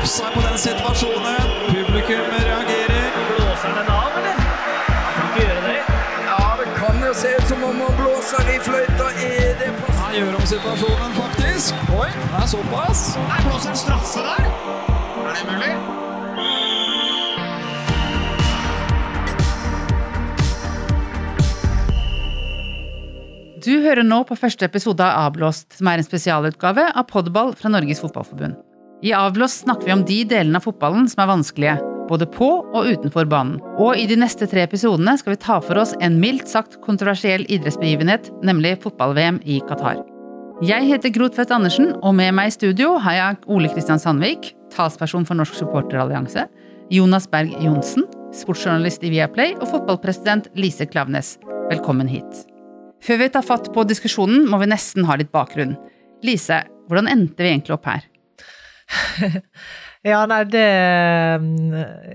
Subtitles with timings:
[0.00, 1.42] offside på den situasjonen.
[1.68, 3.06] Publikum reagerer.
[3.28, 4.36] Blåser den av, eller?
[5.06, 5.80] Han kan ikke gjøre det.
[6.30, 9.08] Ja, det kan jo se ut som om han blåser i fløyta.
[9.28, 11.74] Er det på Han gjør om situasjonen, faktisk.
[12.00, 13.00] Oi, det er såpass.
[13.28, 14.44] Nei, blåser en straffe der?
[15.26, 15.74] Er det mulig?
[23.60, 27.68] Du hører nå på første episode av Avblåst, som er en spesialutgave av Podball fra
[27.68, 28.69] Norges Fotballforbund.
[29.02, 31.76] I Avblåst snakker vi om de delene av fotballen som er vanskelige,
[32.10, 33.56] både på og utenfor banen.
[33.80, 37.46] Og i de neste tre episodene skal vi ta for oss en mildt sagt kontroversiell
[37.48, 40.02] idrettsbegivenhet, nemlig fotball-VM i Qatar.
[40.60, 44.52] Jeg heter Gro Tvedt Andersen, og med meg i studio har jeg Ole Kristian Sandvik,
[44.74, 46.44] talsperson for Norsk supporterallianse,
[46.92, 48.04] Jonas Berg Johnsen,
[48.36, 51.38] sportsjournalist i Viaplay, og fotballpresident Lise Klaveness.
[51.72, 52.44] Velkommen hit.
[53.00, 55.78] Før vi tar fatt på diskusjonen, må vi nesten ha litt bakgrunn.
[56.26, 58.09] Lise, hvordan endte vi egentlig opp her?
[60.00, 60.64] Ja, nei, det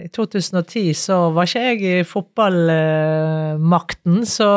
[0.01, 4.47] I 2010 så var ikke jeg i fotballmakten, så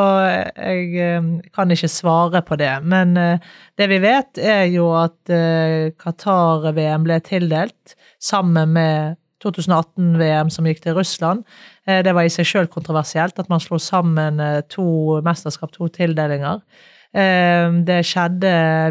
[0.56, 1.20] jeg eh,
[1.52, 2.72] kan ikke svare på det.
[2.88, 3.36] Men eh,
[3.77, 10.80] det vi vet, er jo at eh, Qatar-VM ble tildelt sammen med 2018-VM som gikk
[10.86, 11.44] til Russland.
[11.84, 14.41] Det var i seg sjøl kontroversielt at man slo sammen
[14.72, 16.58] to mesterskap, to tildelinger.
[17.09, 18.51] Det skjedde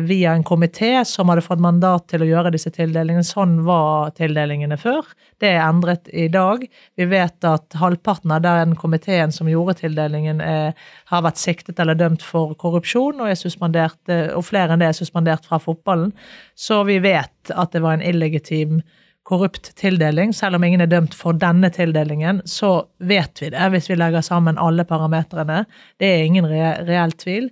[0.10, 3.24] via en komité som hadde fått mandat til å gjøre disse tildelingene.
[3.24, 5.06] Sånn var tildelingene før.
[5.38, 6.66] Det er endret i dag.
[6.98, 10.74] Vi vet at halvparten av den komiteen som gjorde tildelingen, er,
[11.14, 15.62] har vært siktet eller dømt for korrupsjon, og, og flere enn det er suspendert fra
[15.62, 16.10] fotballen.
[16.58, 18.82] Så vi vet at det var en illegitim
[19.28, 20.34] korrupt tildeling.
[20.34, 24.26] Selv om ingen er dømt for denne tildelingen, så vet vi det hvis vi legger
[24.26, 25.66] sammen alle parametrene.
[26.00, 27.52] Det er ingen re reell tvil.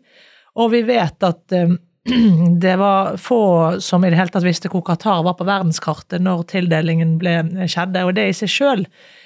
[0.56, 1.76] Og vi vet at um,
[2.66, 3.42] det var få
[3.82, 8.06] som i det hele tatt visste hvor Qatar var på verdenskartet når tildelingen ble, skjedde,
[8.06, 8.86] og det i seg sjøl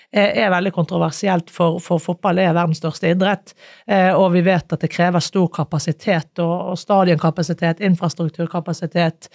[0.10, 3.52] er veldig kontroversielt, for, for, fotball er verdens største idrett.
[4.18, 9.30] Og vi vet at det krever stor kapasitet og, og stadionkapasitet, infrastrukturkapasitet.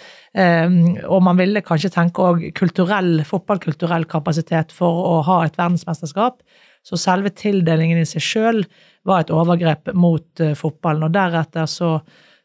[1.07, 6.43] Og man ville kanskje tenke òg kulturell, fotballkulturell kapasitet for å ha et verdensmesterskap.
[6.85, 8.63] Så selve tildelingen i seg sjøl
[9.09, 11.07] var et overgrep mot uh, fotballen.
[11.07, 11.97] Og deretter så,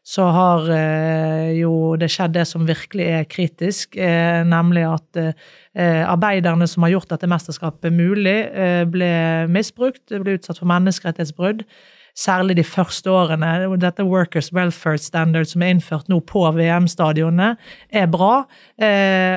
[0.06, 5.24] så har uh, jo det skjedd det som virkelig er kritisk, uh, nemlig at
[5.70, 8.34] arbeiderne som har gjort dette mesterskapet mulig,
[8.90, 9.10] ble
[9.54, 11.62] misbrukt, ble utsatt for menneskerettighetsbrudd.
[12.20, 13.48] Særlig de første årene.
[13.80, 17.54] Dette Workers Welfare Standard som er innført nå på VM-stadionene,
[17.88, 18.42] er bra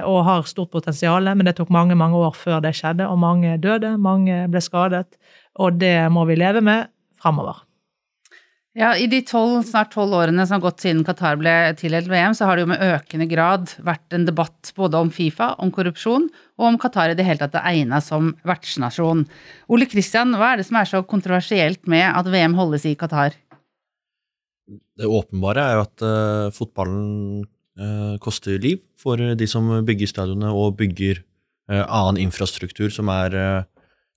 [0.04, 3.56] og har stort potensial, men det tok mange mange år før det skjedde, og mange
[3.64, 5.16] døde, mange ble skadet.
[5.56, 6.90] Og det må vi leve med
[7.22, 7.64] framover.
[8.73, 12.34] Ja, I de 12, snart tolv årene som har gått siden Qatar ble tildelt VM,
[12.34, 16.25] så har det jo med økende grad vært en debatt både om Fifa, om korrupsjon,
[16.57, 19.28] og om Qatar i det hele tatt er egnet som vertsnasjon.
[19.69, 23.38] Ole Kristian, hva er det som er så kontroversielt med at VM holdes i Qatar?
[24.97, 27.44] Det åpenbare er jo at uh, fotballen
[27.78, 31.22] uh, koster liv for de som bygger stadionene og bygger
[31.69, 33.38] uh, annen infrastruktur som er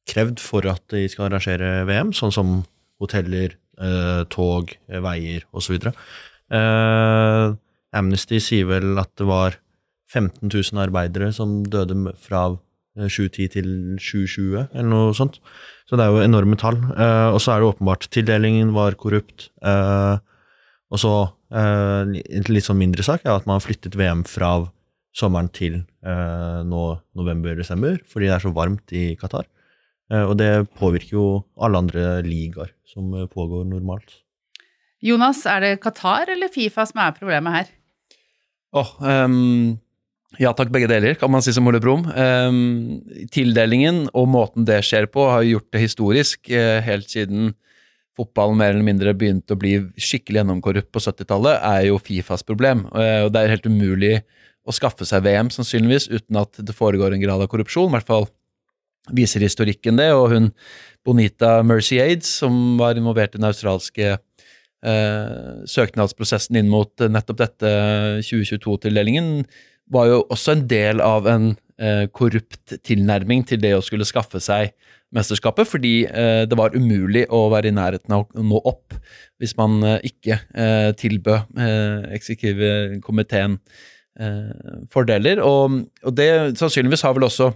[0.08, 2.56] krevd for at de skal arrangere VM, sånn som
[3.02, 3.58] hoteller,
[4.32, 5.76] tog, eh, veier osv.
[5.86, 7.46] Eh,
[7.96, 9.58] Amnesty sier vel at det var
[10.12, 12.48] 15 000 arbeidere som døde fra
[12.96, 15.40] 2010 eh, til 2020, eller noe sånt.
[15.86, 16.78] Så det er jo enorme tall.
[16.94, 19.50] Eh, og så er det åpenbart tildelingen var korrupt.
[19.62, 20.16] Eh,
[20.86, 21.16] og så
[21.46, 22.14] en
[22.50, 24.48] litt sånn mindre sak er at man har flyttet VM fra
[25.14, 26.80] sommeren til nå
[27.16, 29.46] november-desember, fordi det er så varmt i Qatar.
[30.12, 31.26] Eh, og det påvirker jo
[31.58, 34.20] alle andre ligaer som eh, pågår normalt.
[35.04, 37.74] Jonas, er det Qatar eller Fifa som er problemet her?
[38.76, 39.76] Oh, um,
[40.40, 42.06] ja takk, begge deler, kan man si som Ole Brumm.
[42.08, 43.02] Um,
[43.32, 47.54] tildelingen og måten det skjer på, har gjort det historisk uh, helt siden
[48.16, 52.86] fotballen mer eller mindre begynte å bli skikkelig gjennomkorrupt på 70-tallet, er jo Fifas problem.
[52.94, 54.14] Uh, og det er helt umulig
[54.66, 57.92] å skaffe seg VM, sannsynligvis, uten at det foregår en grad av korrupsjon.
[57.92, 58.28] I hvert fall
[59.14, 60.50] viser historikken det, og hun
[61.06, 67.70] Bonita Mercy Aids, som var involvert i den australske eh, søknadsprosessen inn mot nettopp dette
[68.26, 69.46] 2022-tildelingen,
[69.92, 74.42] var jo også en del av en eh, korrupt tilnærming til det å skulle skaffe
[74.42, 74.74] seg
[75.14, 78.96] mesterskapet, fordi eh, det var umulig å være i nærheten av å nå opp
[79.40, 83.60] hvis man eh, ikke eh, tilbød eh, eksekutivkomiteen
[84.88, 85.42] fordeler.
[85.44, 85.74] Og,
[86.08, 87.50] og det sannsynligvis har vel også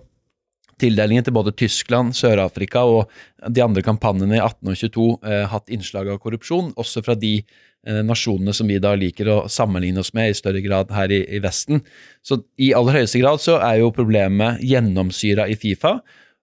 [0.81, 3.11] tildelingen til både Tyskland, Sør-Afrika og
[3.49, 7.37] de andre kampanjene i 18 og 22 eh, hatt innslag av korrupsjon, også fra de
[7.41, 11.23] eh, nasjonene som vi da liker å sammenligne oss med i større grad her i,
[11.37, 11.85] i Vesten.
[12.25, 15.99] Så i aller høyeste grad så er jo problemet gjennomsyra i Fifa,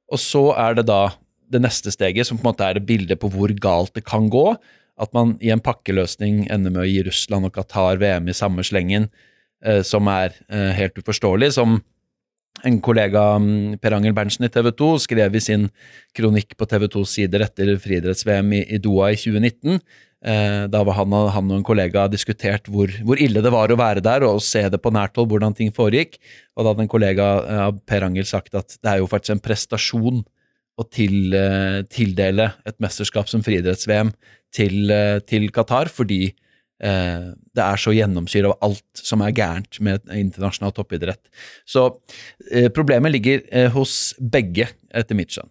[0.07, 1.07] og så er det da
[1.51, 4.27] det neste steget, som på en måte er det bildet på hvor galt det kan
[4.31, 4.49] gå.
[4.97, 8.65] At man i en pakkeløsning ender med å gi Russland og Qatar VM i samme
[8.65, 9.07] slengen,
[9.63, 11.53] eh, som er eh, helt uforståelig.
[11.59, 11.79] Som
[12.65, 15.69] en kollega, mm, Per Angel Berntsen i TV 2, skrev i sin
[16.17, 19.79] kronikk på TV 2s sider etter friidretts-VM i, Doha i 2019.
[20.25, 23.77] Eh, da var han, han og en kollega diskutert hvor, hvor ille det var å
[23.77, 26.17] være der og se det på nært hold, hvordan ting foregikk.
[26.55, 29.35] Og da hadde en kollega eh, av Per Angel sagt at det er jo faktisk
[29.35, 30.25] en prestasjon
[30.77, 34.11] å til, eh, tildele et mesterskap som friidretts-VM
[34.53, 34.89] til,
[35.27, 36.31] til Qatar, fordi
[36.77, 41.23] det er så gjennomsyret av alt som er gærent med internasjonal toppidrett.
[41.65, 41.89] Så
[42.51, 45.49] eh, problemet ligger eh, hos begge, etter mitt skjønn.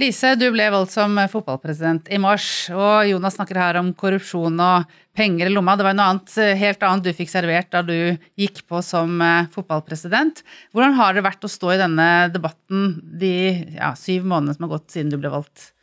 [0.00, 4.94] Lise, du ble valgt som fotballpresident i mars, og Jonas snakker her om korrupsjon og
[5.12, 5.74] penger i lomma.
[5.76, 9.50] Det var noe annet, helt annet du fikk servert da du gikk på som eh,
[9.52, 10.40] fotballpresident.
[10.72, 13.34] Hvordan har det vært å stå i denne debatten de
[13.76, 15.74] ja, syv månedene som har gått siden du ble valgt?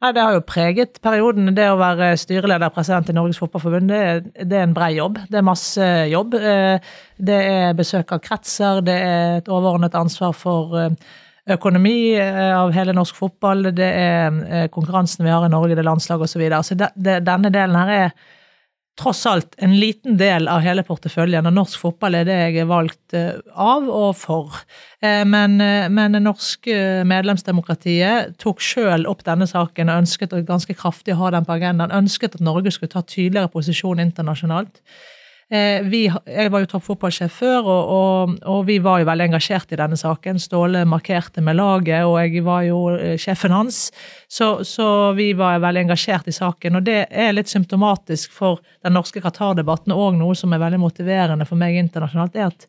[0.00, 1.50] Nei, Det har jo preget perioden.
[1.52, 5.18] Det å være styreleder og president i Norges Fotballforbund, det det er en brei jobb.
[5.28, 6.34] Det er masse jobb.
[6.34, 6.80] Eh,
[7.20, 10.88] Det er besøk av kretser, det er et overordnet ansvar for eh,
[11.52, 15.90] økonomi eh, av hele norsk fotball, det er konkurransen vi har i Norge, det er
[15.90, 16.32] landslag osv.
[16.32, 16.62] Så, videre.
[16.62, 16.74] så
[17.20, 18.10] denne delen her er
[19.00, 22.68] tross alt en liten del av hele porteføljen, og norsk fotball er det jeg er
[22.70, 24.60] valgt eh, av og for.
[25.00, 30.42] Eh, Men, eh, men det norske medlemsdemokratiet tok sjøl opp denne saken og ønsket å
[30.46, 31.94] ganske kraftig ha den på agendaen.
[32.02, 34.82] Ønsket at Norge skulle ta tydeligere posisjon internasjonalt.
[35.50, 39.72] Eh, Vi, jeg var jo toppfotballsjef før, og, og, og vi var jo veldig engasjert
[39.74, 40.38] i denne saken.
[40.38, 43.80] Ståle markerte med laget, og jeg var jo eh, sjefen hans.
[44.30, 44.86] Så, så
[45.18, 49.96] vi var veldig engasjert i saken, og det er litt symptomatisk for den norske Qatar-debatten,
[49.96, 52.68] og noe som er veldig motiverende for meg internasjonalt, er at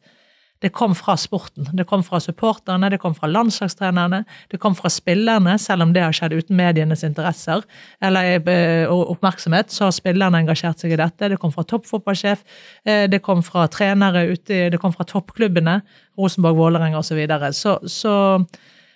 [0.61, 1.65] det kom fra sporten.
[1.73, 4.21] Det kom fra supporterne, det kom fra landslagstrenerne,
[4.51, 7.63] det kom fra spillerne, selv om det har skjedd uten medienes interesser
[8.03, 11.31] eller eh, oppmerksomhet, så har spillerne engasjert seg i dette.
[11.33, 12.43] Det kom fra toppfotballsjef,
[12.85, 15.79] eh, det kom fra trenere ute, det kom fra toppklubbene,
[16.19, 17.09] Rosenborg, Vålerenga osv.
[17.11, 17.49] Så, videre.
[17.53, 18.13] så Så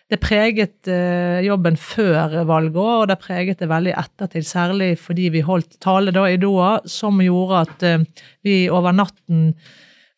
[0.10, 5.42] det preget eh, jobben før valget og det preget det veldig ettertid, særlig fordi vi
[5.42, 7.88] holdt tale da i Doha som gjorde at
[8.46, 9.56] vi over natten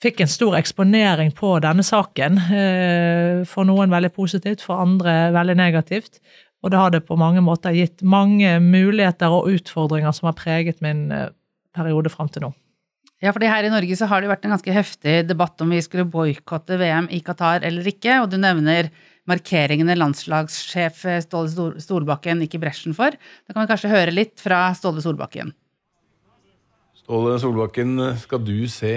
[0.04, 2.38] fikk en stor eksponering på denne saken.
[2.52, 6.20] eh, For noen veldig positivt, for andre veldig negativt.
[6.64, 10.82] Og det har det på mange måter gitt mange muligheter og utfordringer som har preget
[10.82, 11.30] min eh,
[11.76, 12.54] periode fram til nå.
[13.22, 15.72] Ja, fordi her i Norge så har det jo vært en ganske heftig debatt om
[15.74, 18.92] vi skulle boikotte VM i Qatar eller ikke, og du nevner
[19.28, 23.18] markeringene landslagssjef Ståle Solbakken gikk i bresjen for.
[23.18, 25.50] Da kan vi kanskje høre litt fra Ståle Solbakken.
[27.08, 28.90] Ståle Solbakken, skal du se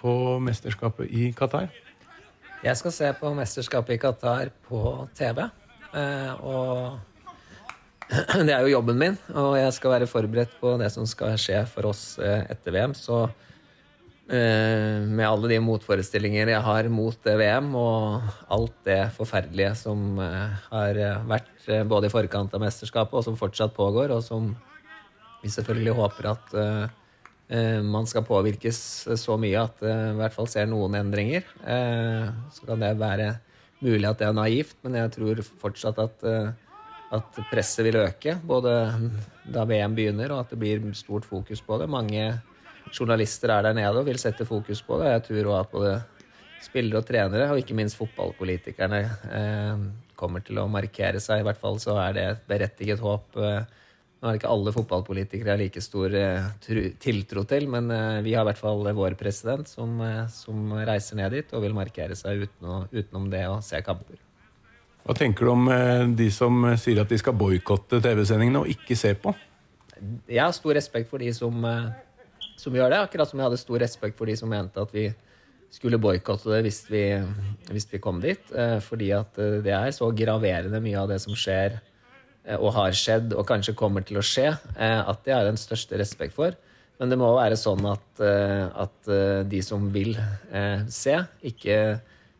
[0.00, 0.12] på
[0.42, 1.68] mesterskapet i Qatar?
[2.64, 4.80] Jeg skal se på mesterskapet i Qatar på
[5.14, 5.44] TV.
[5.94, 6.98] eh, Og
[8.48, 11.60] det er jo jobben min, og jeg skal være forberedt på det som skal skje
[11.70, 12.96] for oss eh, etter VM.
[12.98, 20.18] Så eh, med alle de motforestillinger jeg har mot VM, og alt det forferdelige som
[20.18, 21.00] har
[21.30, 24.50] vært både i forkant av mesterskapet, og som fortsatt pågår, og som
[25.38, 26.60] vi selvfølgelig håper at
[27.84, 28.78] man skal påvirkes
[29.20, 31.44] så mye at det i hvert fall ser noen endringer.
[31.60, 33.34] Eh, så kan det være
[33.84, 36.80] mulig at det er naivt, men jeg tror fortsatt at, eh,
[37.14, 38.38] at presset vil øke.
[38.48, 38.72] Både
[39.44, 41.90] da VM begynner, og at det blir stort fokus på det.
[41.90, 42.40] Mange
[42.94, 45.12] journalister er der nede og vil sette fokus på det.
[45.12, 45.94] Jeg tror også at både
[46.64, 49.04] spillere og trenere, og ikke minst fotballpolitikerne,
[49.36, 49.84] eh,
[50.16, 51.42] kommer til å markere seg.
[51.42, 53.36] I hvert fall så er det et berettiget håp.
[54.24, 56.46] Eh, nå er det ikke alle fotballpolitikere jeg har like stor eh,
[57.00, 61.16] tiltro til, men eh, vi har i hvert fall vår president som, eh, som reiser
[61.20, 64.16] ned dit og vil markere seg uten å, utenom det å se kamper.
[65.04, 68.72] Hva tenker du om eh, de som eh, sier at de skal boikotte TV-sendingene og
[68.72, 69.34] ikke se på?
[70.26, 73.60] Jeg har stor respekt for de som, eh, som gjør det, akkurat som jeg hadde
[73.60, 75.10] stor respekt for de som mente at vi
[75.74, 77.04] skulle boikotte det hvis vi,
[77.68, 78.40] hvis vi kom dit.
[78.56, 81.90] eh, Fordi at eh, det er så graverende mye av det som skjer eh,
[82.60, 85.98] og har skjedd og kanskje kommer til å skje, eh, at det har den største
[86.00, 86.56] respekt for.
[87.00, 91.78] Men det må være sånn at, eh, at eh, de som vil eh, se, ikke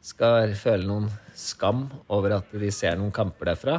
[0.04, 3.78] skal føle noen skam over at de ser noen kamper derfra.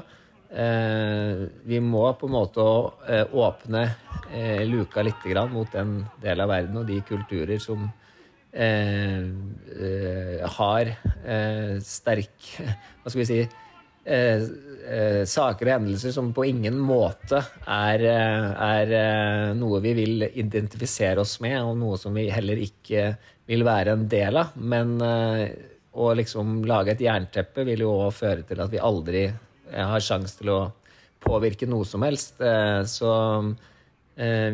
[0.49, 2.65] Eh, vi må på en måte
[3.11, 3.83] eh, åpne
[4.31, 7.87] eh, luka litt mot den delen av verden og de kulturer som
[8.51, 9.25] eh,
[9.75, 10.91] eh, har
[11.25, 12.51] eh, sterk
[13.01, 13.41] Hva skal vi si
[14.05, 14.43] eh,
[14.85, 20.27] eh, saker og hendelser som på ingen måte er, eh, er eh, noe vi vil
[20.31, 23.09] identifisere oss med, og noe som vi heller ikke
[23.49, 24.55] vil være en del av.
[24.57, 24.97] Men
[25.95, 29.27] å liksom lage et jernteppe vil jo òg føre til at vi aldri
[29.75, 30.59] har sjanse til å
[31.21, 32.41] påvirke noe som helst.
[32.89, 33.11] Så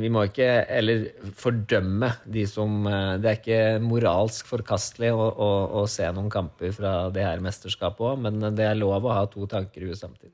[0.02, 1.04] vi må ikke eller
[1.38, 5.50] fordømme de som eh, Det er ikke moralsk forkastelig å, å,
[5.82, 9.28] å se noen kamper fra det her mesterskapet òg, men det er lov å ha
[9.30, 10.34] to tanker i huet samtidig.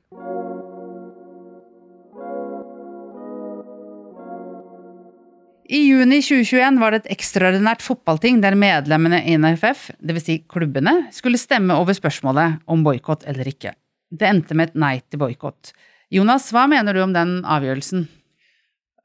[5.68, 10.24] I juni 2021 var det et ekstraordinært fotballting der medlemmene i NFF, dvs.
[10.24, 13.74] Si klubbene, skulle stemme over spørsmålet om boikott eller ikke.
[14.08, 15.74] Det endte med et nei til boikott.
[16.08, 18.08] Jonas, hva mener du om den avgjørelsen?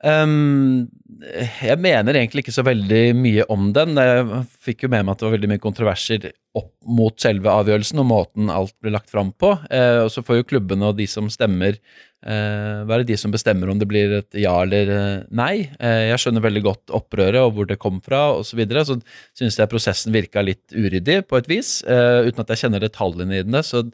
[0.03, 0.91] Um,
[1.23, 3.95] jeg mener egentlig ikke så veldig mye om den.
[3.99, 8.01] Jeg fikk jo med meg at det var veldig mye kontroverser opp mot selve avgjørelsen
[8.01, 9.53] og måten alt ble lagt fram på.
[9.73, 11.77] Eh, og så får jo klubbene og de som stemmer,
[12.25, 15.69] eh, være de som bestemmer om det blir et ja eller eh, nei.
[15.79, 18.51] Eh, jeg skjønner veldig godt opprøret og hvor det kom fra osv.
[18.53, 18.99] Så, videre, så
[19.37, 23.39] syns jeg prosessen virka litt uryddig på et vis, eh, uten at jeg kjenner detaljene
[23.39, 23.61] i den.
[23.65, 23.87] Så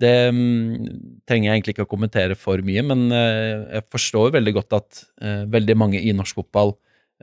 [0.00, 4.54] det mm, trenger jeg egentlig ikke å kommentere for mye, men eh, jeg forstår veldig
[4.56, 6.74] godt at eh, veldig mange i norsk fotball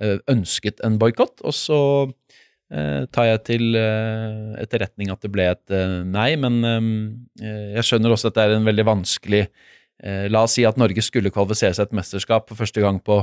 [0.01, 1.81] eh, ønsket en boikott, og så
[2.71, 5.73] tar jeg til etterretning at det ble et
[6.07, 6.61] nei, men
[7.35, 9.41] jeg skjønner også at det er en veldig vanskelig
[10.31, 13.17] La oss si at Norge skulle kvalifisere seg et mesterskap for første gang på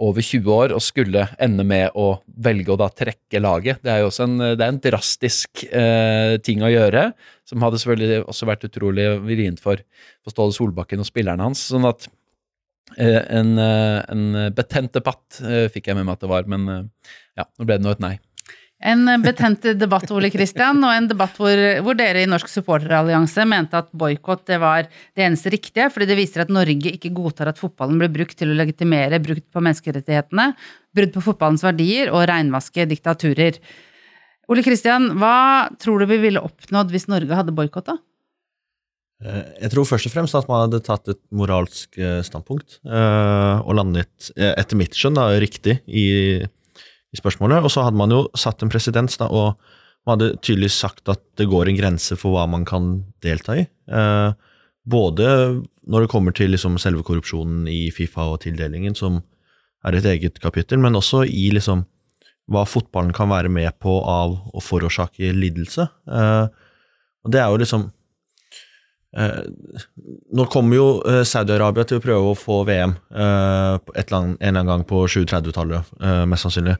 [0.00, 3.82] over 20 år og skulle ende med å velge å da trekke laget.
[3.84, 7.10] Det er jo også en, det er en drastisk eh, ting å gjøre,
[7.48, 9.82] som hadde selvfølgelig også vært utrolig vrient for,
[10.24, 11.66] for Ståle Solbakken og spillerne hans.
[11.70, 12.08] Sånn at
[12.96, 16.68] eh, en, eh, en betent debatt eh, fikk jeg med meg at det var, men
[16.72, 18.16] eh, ja, nå ble det nå et nei.
[18.82, 23.78] En betent debatt, Ole Kristian, og en debatt hvor, hvor dere i Norsk supporterallianse mente
[23.78, 28.00] at boikott var det eneste riktige, fordi det viser at Norge ikke godtar at fotballen
[28.00, 30.48] blir brukt til å legitimere brudd på menneskerettighetene,
[30.98, 33.60] brudd på fotballens verdier og reinvaske diktaturer.
[34.50, 38.00] Ole Kristian, hva tror du vi ville oppnådd hvis Norge hadde boikotta?
[39.22, 43.62] Eh, Jeg tror først og fremst at man hadde tatt et moralsk eh, standpunkt eh,
[43.62, 46.42] og landet, etter mitt skjønn, da, riktig i,
[47.12, 47.62] i spørsmålet.
[47.62, 49.58] Og så hadde man jo satt en presedens, da, og
[50.06, 53.66] man hadde tydelig sagt at det går en grense for hva man kan delta i.
[53.68, 54.30] Eh,
[54.82, 55.28] både
[55.86, 59.20] når det kommer til liksom selve korrupsjonen i Fifa og tildelingen, som
[59.86, 61.86] er et eget kapittel, men også i liksom
[62.50, 65.86] hva fotballen kan være med på av å forårsake lidelse.
[66.10, 66.46] Eh,
[67.22, 67.90] og det er jo liksom
[69.12, 69.42] Eh,
[70.32, 74.70] nå kommer jo eh, Saudi-Arabia til å prøve å få VM eh, en eller annen
[74.70, 76.78] gang på 2030-tallet, eh, mest sannsynlig.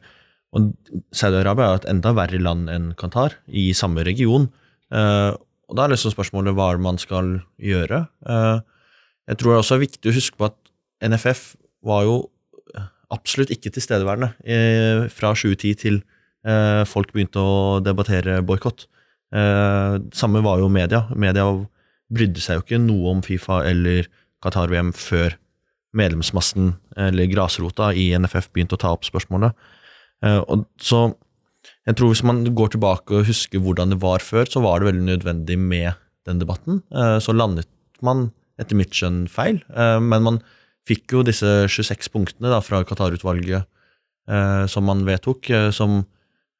[0.53, 0.69] Og
[1.15, 4.49] Saudi-Arabia er et enda verre land enn Qatar, i samme region.
[4.93, 8.03] Eh, og da er liksom spørsmålet hva man skal gjøre.
[8.29, 8.59] Eh,
[9.31, 10.59] jeg tror det er også viktig å huske på at
[11.03, 12.17] NFF var jo
[13.13, 15.99] absolutt ikke tilstedeværende eh, fra 2010 til
[16.47, 18.87] eh, folk begynte å debattere boikott.
[19.33, 21.05] Eh, samme var jo media.
[21.15, 21.45] Media
[22.13, 24.09] brydde seg jo ikke noe om Fifa eller
[24.43, 25.37] Qatar-VM før
[25.93, 29.53] medlemsmassen, eller grasrota, i NFF begynte å ta opp spørsmålet.
[30.23, 31.05] Eh, og så
[31.87, 34.91] jeg tror hvis man går tilbake og husker hvordan det var før, så var det
[34.91, 36.81] veldig nødvendig med den debatten.
[36.95, 37.67] Eh, Så landet
[38.03, 40.41] man etter mitt skjønn feil, eh, men man
[40.87, 43.69] fikk jo disse 26 punktene da, fra Qatar-utvalget
[44.71, 46.05] som man vedtok, som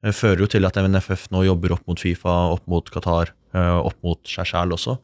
[0.04, 4.20] fører jo til at NFF nå jobber opp mot Fifa, opp mot Qatar, opp mot
[4.28, 4.98] seg sjæl også,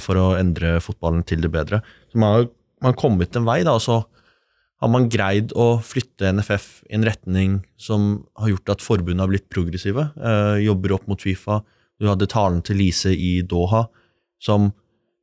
[0.00, 1.82] for å endre fotballen til det bedre.
[2.08, 2.48] Så man
[2.82, 3.98] har kommet en vei, da, og så
[4.82, 9.30] har man greid å flytte NFF i en retning som har gjort at forbundet har
[9.30, 11.62] blitt progressive, eh, jobber opp mot Fifa.
[12.00, 13.86] Du hadde talen til Lise i Doha,
[14.38, 14.72] som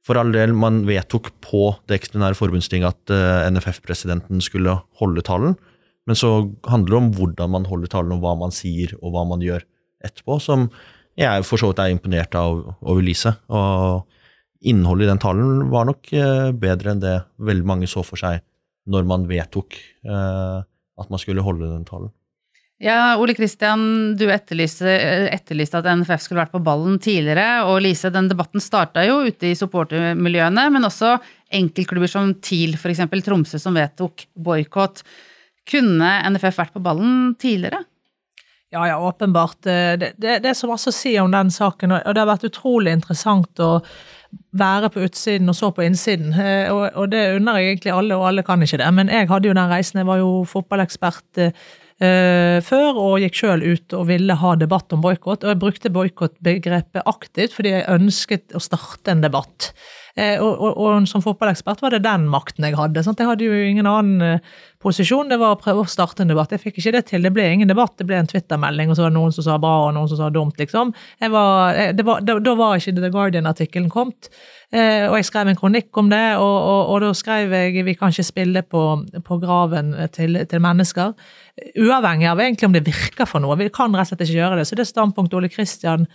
[0.03, 5.53] for all del man vedtok på det ekstraordinære forbundstinget at eh, NFF-presidenten skulle holde talen,
[6.10, 9.24] men så handler det om hvordan man holder talen, og hva man sier, og hva
[9.27, 9.63] man gjør
[10.03, 10.65] etterpå, som
[11.15, 13.36] jeg for så vidt er imponert av over Lise.
[13.53, 14.10] Og
[14.65, 18.41] innholdet i den talen var nok eh, bedre enn det veldig mange så for seg
[18.89, 20.59] når man vedtok eh,
[20.99, 22.11] at man skulle holde den talen.
[22.83, 23.83] Ja, Ole Kristian,
[24.19, 24.91] du etterlyste,
[25.31, 27.63] etterlyste at NFF skulle vært på ballen tidligere.
[27.69, 31.13] Og Lise, den debatten starta jo ute i supportermiljøene, men også
[31.53, 33.05] enkeltklubber som TIL, f.eks.
[33.23, 35.03] Tromsø, som vedtok boikott.
[35.69, 37.85] Kunne NFF vært på ballen tidligere?
[38.73, 39.61] Ja, ja, åpenbart.
[39.63, 42.49] Det, det, det er så masse å si om den saken, og det har vært
[42.49, 43.77] utrolig interessant å
[44.53, 46.33] være på utsiden og så på innsiden.
[46.33, 48.93] Eh, Og, det unner jeg egentlig alle, og alle kan ikke det.
[48.93, 49.99] Men jeg hadde jo den reisen.
[49.99, 55.01] Jeg var jo fotballekspert eh, før og gikk sjøl ut og ville ha debatt om
[55.01, 55.43] boikott.
[55.43, 59.73] Og jeg brukte boikottbegrepet aktivt fordi jeg ønsket å starte en debatt.
[60.13, 63.01] Eh, og, og, og som fotballekspert var det den makten jeg hadde.
[63.05, 63.22] Sant?
[63.22, 64.51] Jeg hadde jo ingen annen eh,
[64.84, 65.32] posisjon.
[65.32, 66.53] Det var å prøve å starte en debatt.
[66.53, 67.25] Jeg fikk ikke det til.
[67.25, 67.96] Det ble ingen debatt.
[67.98, 70.20] Det ble en Twitter-melding, og så var det noen som sa bra, og noen som
[70.20, 70.91] sa dumt, liksom.
[71.24, 74.29] Var, eh, var, da, da var ikke The Guardian-artikkelen kommet.
[74.74, 77.98] Eh, og jeg skrev en kronikk om det, og, og, og da skrev jeg vi
[77.98, 78.84] kan ikke spille på,
[79.25, 81.17] på graven til, til, mennesker.
[81.82, 83.58] Uavhengig av egentlig om det virker for noe.
[83.58, 84.70] Vi kan rett og slett ikke gjøre det.
[84.70, 86.05] Så det standpunktet Ole Kristian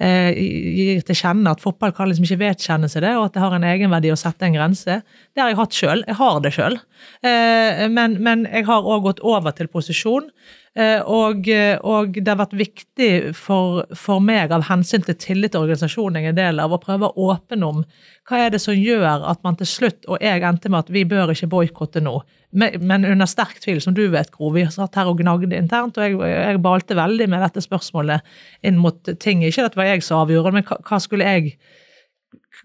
[0.00, 3.54] gir til kjenne at fotball kan liksom ikke vedkjenne seg det, og at det har
[3.54, 4.98] en egenverdi å sette en grense.
[5.30, 6.02] Det har jeg hatt sjøl.
[6.08, 6.78] Jeg har det sjøl.
[7.22, 10.26] Eh, men, men, jeg har òg gått over til posisjon.
[10.74, 11.46] Eh, og,
[11.86, 16.32] og, det har vært viktig for, for, meg av hensyn til tillit til organisasjonen jeg
[16.32, 17.84] er en del av, å prøve å åpne om
[18.26, 21.04] hva er det som gjør at man til slutt, og jeg endte med at vi
[21.06, 22.16] bør ikke boikotte nå,
[22.54, 24.52] men under sterk tvil, som du vet, Gro.
[24.54, 28.78] Vi satt her og gnagde internt, og jeg, jeg balte veldig med dette spørsmålet inn
[28.80, 29.42] mot ting.
[29.44, 31.56] Ikke at det var jeg som avgjorde, men hva, skulle jeg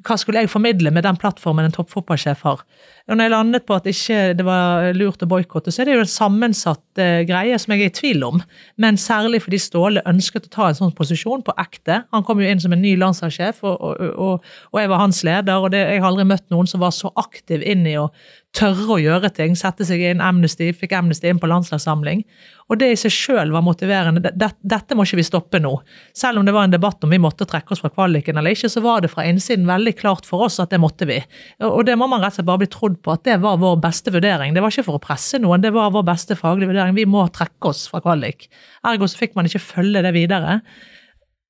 [0.06, 2.62] hva skulle jeg formidle med den plattformen en toppfotballsjef har?
[3.10, 5.96] Og når jeg landet på at ikke det var lurt å boikotte, så er det
[5.98, 8.44] jo en sammensatt uh, greie som jeg er i tvil om.
[8.80, 12.04] Men særlig fordi Ståle ønsket å ta en sånn posisjon på ekte.
[12.16, 15.24] Han kom jo inn som en ny landslagssjef, og, og, og, og, jeg var hans
[15.28, 15.58] leder.
[15.58, 18.08] og det, Jeg har aldri møtt noen som var så aktiv inn i å
[18.56, 22.24] tørre å gjøre ting, sette seg inn Amnesty, fikk Amnesty inn på landslagssamling.
[22.70, 24.32] Og det i seg sjøl var motiverende.
[24.34, 25.72] Dette må ikke vi stoppe nå.
[26.18, 28.70] Selv om det var en debatt om vi måtte trekke oss fra kvaliken eller ikke,
[28.74, 31.20] så var det fra innsiden veldig klart for oss at det måtte vi.
[31.66, 33.80] Og det må man rett og slett bare bli trodd på at det var vår
[33.86, 34.54] beste vurdering.
[34.58, 36.98] Det var ikke for å presse noen, det var vår beste faglige vurdering.
[36.98, 38.50] Vi må trekke oss fra kvalik.
[38.90, 40.62] Ergo så fikk man ikke følge det videre.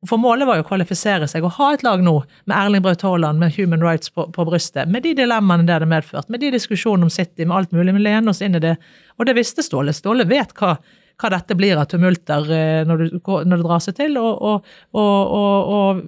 [0.08, 2.14] For målet var jo å kvalifisere seg og ha et lag nå
[2.48, 5.90] med Erling Braut Haaland med Human Rights på, på, brystet, med de dilemmaene det hadde
[5.92, 7.98] medført, med de diskusjonene om City, med alt mulig.
[7.98, 8.78] Vi lener oss inn i det.
[9.20, 9.92] Og det visste Ståle.
[9.96, 10.78] Ståle vet hva,
[11.20, 14.16] hva dette blir av tumulter eh, når, du, når, det drar seg til.
[14.22, 14.72] Og, og,
[15.04, 16.02] og, og,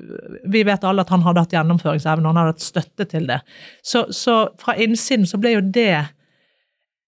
[0.55, 3.41] vi vet alle at han hadde hatt gjennomføringsevne, han hadde hatt støtte til det.
[3.83, 6.05] Så, så fra innsiden så ble jo det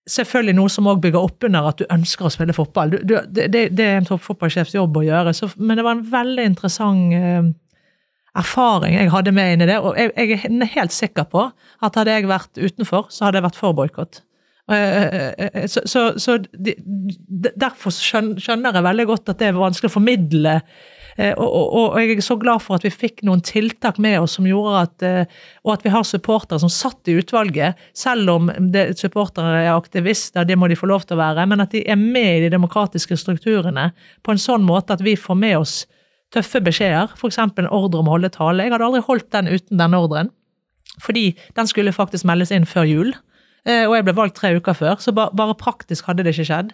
[0.09, 2.91] selvfølgelig noe som òg bygger opp under at du ønsker å spille fotball.
[2.93, 6.07] Du, du, det, det, er en toppfotballsjefs jobb å gjøre, så, men det var en
[6.11, 7.51] veldig interessant eh,
[8.39, 9.79] erfaring jeg hadde med inn i det.
[9.79, 13.47] Og jeg, jeg, er helt sikker på at hadde jeg vært utenfor, så hadde jeg
[13.47, 14.23] vært for boikott.
[14.71, 16.75] Eh, eh, eh, så, så, så de,
[17.51, 20.59] derfor skjønner jeg veldig godt at det er vanskelig å formidle
[21.37, 24.37] og, og, og, jeg er så glad for at vi fikk noen tiltak med oss
[24.39, 28.49] som gjorde at eh, Og at vi har supportere som satt i utvalget, selv om
[28.97, 31.99] supportere er aktivister, det må de få lov til å være, men at de er
[31.99, 33.91] med i de demokratiske strukturene
[34.25, 35.75] på en sånn måte at vi får med oss
[36.33, 37.37] tøffe beskjeder, f.eks.
[37.37, 38.65] en ordre om å holde tale.
[38.65, 40.31] Jeg hadde aldri holdt den uten den ordren,
[41.01, 43.13] fordi den skulle faktisk meldes inn før jul.
[43.63, 46.73] Eh, og jeg ble valgt tre uker før, så bare praktisk hadde det ikke skjedd.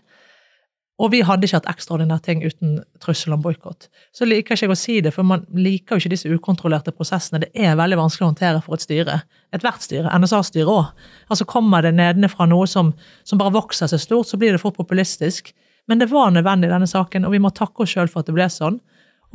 [1.00, 3.88] Og vi hadde ikke hatt ekstraordinære ting uten trussel om boikott.
[4.16, 7.40] Så liker ikke jeg å si det, for man liker jo ikke disse ukontrollerte prosessene.
[7.46, 9.22] Det er veldig vanskelig å håndtere for et styre.
[9.56, 10.92] Ethvert styre, NSA-styret òg.
[11.32, 12.92] Altså kommer det nedenfra noe som,
[13.24, 15.54] som, bare vokser seg stort, så blir det fort populistisk.
[15.88, 18.28] Men det var nødvendig i denne saken, og vi må takke oss sjøl for at
[18.28, 18.82] det ble sånn.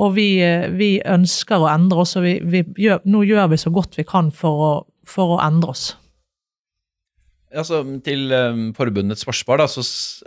[0.05, 0.29] Og vi,
[0.77, 4.05] vi ønsker å endre oss, og vi, vi gjør, nå gjør vi så godt vi
[4.05, 4.73] kan for å,
[5.09, 5.95] for å endre oss.
[7.55, 9.83] Altså, til um, forbundets forsvar da, så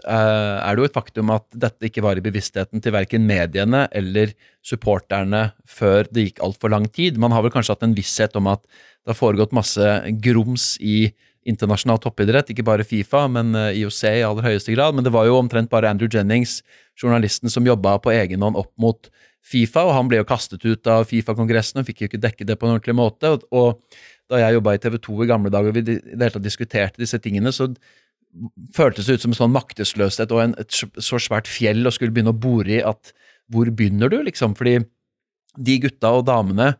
[0.07, 3.85] uh, er det jo et faktum at dette ikke var i bevisstheten til verken mediene
[3.95, 4.31] eller
[4.65, 7.19] supporterne før det gikk altfor lang tid.
[7.19, 9.91] Man har vel kanskje hatt en visshet om at det har foregått masse
[10.23, 11.09] grums i
[11.47, 14.95] internasjonal toppidrett, ikke bare Fifa, men uh, IOC i aller høyeste grad.
[14.95, 16.61] Men det var jo omtrent bare Andrew Jennings,
[16.97, 19.11] journalisten, som jobba på egen hånd opp mot
[19.47, 22.57] Fifa, og han ble jo kastet ut av Fifa-kongressen og fikk jo ikke dekke det
[22.59, 23.35] på en ordentlig måte.
[23.35, 23.99] og, og
[24.31, 27.53] da jeg jobba i TV 2 i gamle dager og vi i diskuterte disse tingene,
[27.55, 27.69] så
[28.75, 32.13] føltes det ut som en sånn maktesløshet og en, et så svært fjell å skulle
[32.13, 33.13] begynne å bore i at
[33.51, 34.53] hvor begynner du, liksom?
[34.59, 34.81] Fordi
[35.57, 36.73] de gutta og damene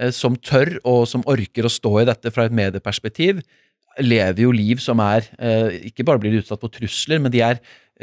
[0.00, 3.42] eh, som tør og som orker å stå i dette fra et medieperspektiv,
[4.02, 7.44] lever jo liv som er eh, Ikke bare blir de utsatt for trusler, men de
[7.46, 7.60] er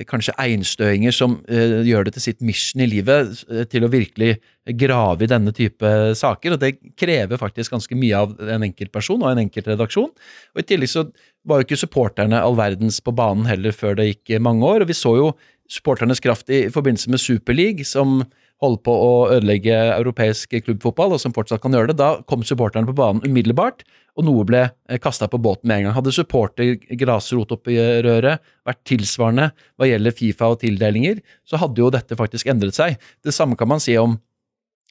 [0.08, 4.38] kanskje einstøinger som uh, gjør det til sitt mission i livet, uh, til å virkelig
[4.80, 6.56] grave i denne type saker.
[6.56, 10.12] Og det krever faktisk ganske mye av en enkeltperson og en enkeltredaksjon.
[10.56, 11.08] Og i tillegg så
[11.48, 14.86] var jo ikke supporterne all verdens på banen heller før det gikk mange år.
[14.86, 15.34] Og vi så jo
[15.72, 18.22] supporternes kraft i forbindelse med Superleague, som
[18.62, 21.98] holdt på å ødelegge europeisk klubbfotball, og som fortsatt kan gjøre det.
[22.02, 23.86] Da kom supporterne på banen umiddelbart
[24.20, 25.96] og noe ble eh, kasta på båten med en gang.
[25.98, 32.52] Hadde supporter grasrotopprøret vært tilsvarende hva gjelder Fifa og tildelinger, så hadde jo dette faktisk
[32.52, 33.00] endret seg.
[33.24, 34.18] Det samme kan man si om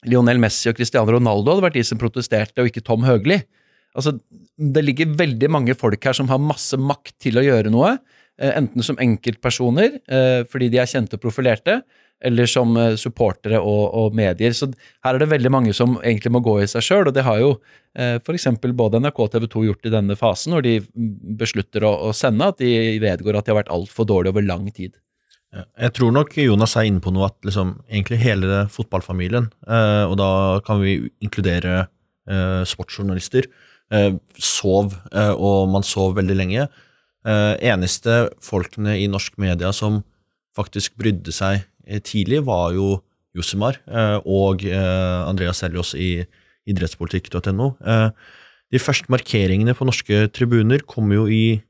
[0.09, 3.37] Lionel Messi og Cristiano Ronaldo hadde vært de som protesterte, og ikke Tom Høgli.
[3.99, 4.15] Altså,
[4.57, 7.97] det ligger veldig mange folk her som har masse makt til å gjøre noe,
[8.41, 11.83] eh, enten som enkeltpersoner, eh, fordi de er kjente og profilerte,
[12.21, 14.55] eller som eh, supportere og, og medier.
[14.57, 14.71] Så
[15.05, 17.41] her er det veldig mange som egentlig må gå i seg sjøl, og det har
[17.41, 17.53] jo
[17.97, 18.49] eh, f.eks.
[18.77, 20.75] både NRK og TV 2 gjort i denne fasen, når de
[21.41, 24.69] beslutter å, å sende, at de vedgår at de har vært altfor dårlige over lang
[24.75, 24.99] tid.
[25.51, 30.15] Jeg tror nok Jonas er inne på noe at liksom, egentlig hele fotballfamilien, eh, og
[30.21, 30.31] da
[30.67, 33.51] kan vi inkludere eh, sportsjournalister,
[34.39, 36.69] sov, og man sov veldig lenge.
[37.27, 39.97] Eneste folkene i norsk media som
[40.55, 41.65] faktisk brydde seg
[41.99, 43.01] tidlig, var jo
[43.37, 46.21] Josimar eh, og eh, Andreas Seljås i
[46.71, 47.73] idrettspolitikk.no.
[47.83, 48.09] Eh,
[48.71, 51.61] de første markeringene på norske tribuner kom jo i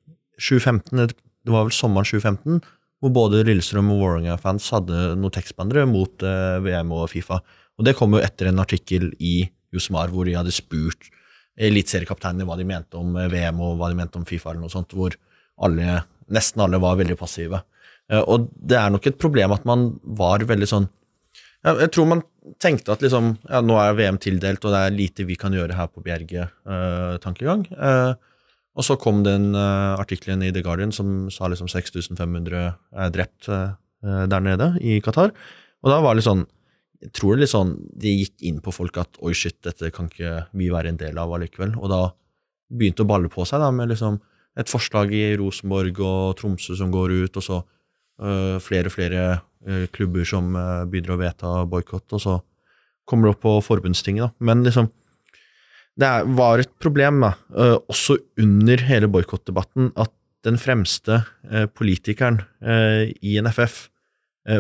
[0.41, 1.13] 2015,
[1.45, 2.61] det var vel sommeren 2015,
[3.01, 7.41] hvor både Lillestrøm og Vålerenga-fans hadde noen tekstbandere mot eh, VM og Fifa.
[7.81, 11.09] Og det kom jo etter en artikkel i Josimar hvor de hadde spurt
[11.61, 14.73] eliteseriekapteinene hva de mente om eh, VM og hva de mente om Fifa, eller noe
[14.73, 15.17] sånt, hvor
[15.61, 16.03] alle,
[16.33, 17.63] nesten alle var veldig passive.
[18.11, 20.89] Eh, og det er nok et problem at man var veldig sånn
[21.61, 22.23] Jeg tror man
[22.63, 25.77] tenkte at liksom, ja, nå er VM tildelt, og det er lite vi kan gjøre
[25.77, 27.67] her på Bjerge-tankegang.
[27.69, 28.13] Eh,
[28.81, 33.51] og så kom den uh, artikkelen i The Guardian som sa liksom 6500 er drept
[33.51, 35.35] uh, der nede i Qatar.
[35.85, 36.47] Og da var det litt sånn
[37.03, 40.09] Jeg tror det litt sånn de gikk inn på folk at oi, shit, dette kan
[40.09, 41.75] ikke vi være en del av allikevel.
[41.77, 42.01] Og da
[42.71, 44.17] begynte å balle på seg da med liksom
[44.57, 47.80] et forslag i Rosenborg og Tromsø som går ut, og så uh,
[48.61, 49.25] flere og flere
[49.93, 50.53] klubber som
[50.91, 52.35] begynner å vedta boikott, og så
[53.09, 54.47] kommer det opp på forbundstinget, da.
[54.51, 54.91] Men liksom
[56.01, 57.35] det var et problem, da,
[57.91, 60.13] også under hele boikottdebatten, at
[60.47, 61.19] den fremste
[61.77, 62.39] politikeren
[63.21, 63.83] i NFF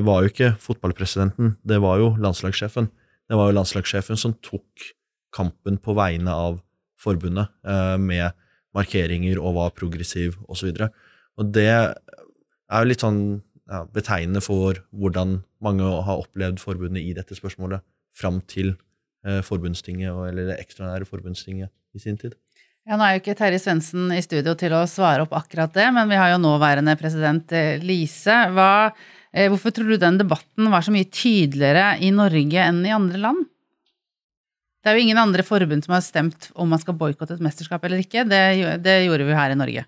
[0.05, 2.91] var jo ikke fotballpresidenten, det var jo landslagssjefen.
[3.31, 4.91] Det var jo landslagssjefen som tok
[5.33, 6.59] kampen på vegne av
[7.01, 7.49] forbundet,
[8.03, 8.37] med
[8.77, 10.75] markeringer og var progressiv osv.
[10.75, 10.91] Og, så
[11.41, 13.23] og det er jo litt sånn
[13.71, 17.85] ja, betegnende for hvordan mange har opplevd forbundet i dette spørsmålet
[18.19, 18.75] fram til
[19.21, 22.33] Eh, forbundstinget, eller det ekstraordinære forbundstinget i sin tid.
[22.89, 25.85] Ja, Nå er jo ikke Terje Svendsen i studio til å svare opp akkurat det,
[25.93, 28.39] men vi har jo nåværende president eh, Lise.
[28.57, 28.95] Hva,
[29.35, 33.21] eh, hvorfor tror du den debatten var så mye tydeligere i Norge enn i andre
[33.21, 33.45] land?
[34.81, 37.85] Det er jo ingen andre forbund som har stemt om man skal boikotte et mesterskap
[37.85, 38.25] eller ikke.
[38.25, 38.41] Det,
[38.81, 39.85] det gjorde vi her i Norge.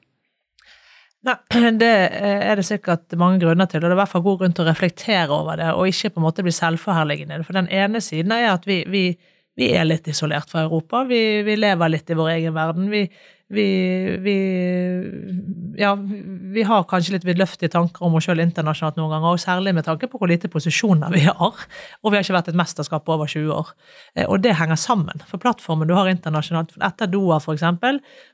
[1.26, 1.36] Nei,
[1.82, 4.56] Det er det sikkert mange grunner til, og det er i hvert fall god grunn
[4.56, 7.42] til å reflektere over det, og ikke på en måte bli selvforherligende.
[7.46, 9.04] For den ene siden er at vi, vi,
[9.58, 11.04] vi er litt isolert fra Europa.
[11.08, 12.90] Vi, vi, lever litt i vår egen verden.
[12.90, 13.04] Vi,
[13.52, 14.34] vi,
[15.76, 15.90] ja,
[16.54, 19.84] vi har kanskje litt vidløftige tanker om oss sjøl internasjonalt noen ganger, og særlig med
[19.84, 21.36] tanke på hvor lite posisjoner vi har.
[22.00, 23.74] Og vi har ikke vært et mesterskap på over 20 år.
[24.16, 25.20] Eh, og det henger sammen.
[25.28, 27.66] For plattformen du har internasjonalt, etter Doha f.eks.,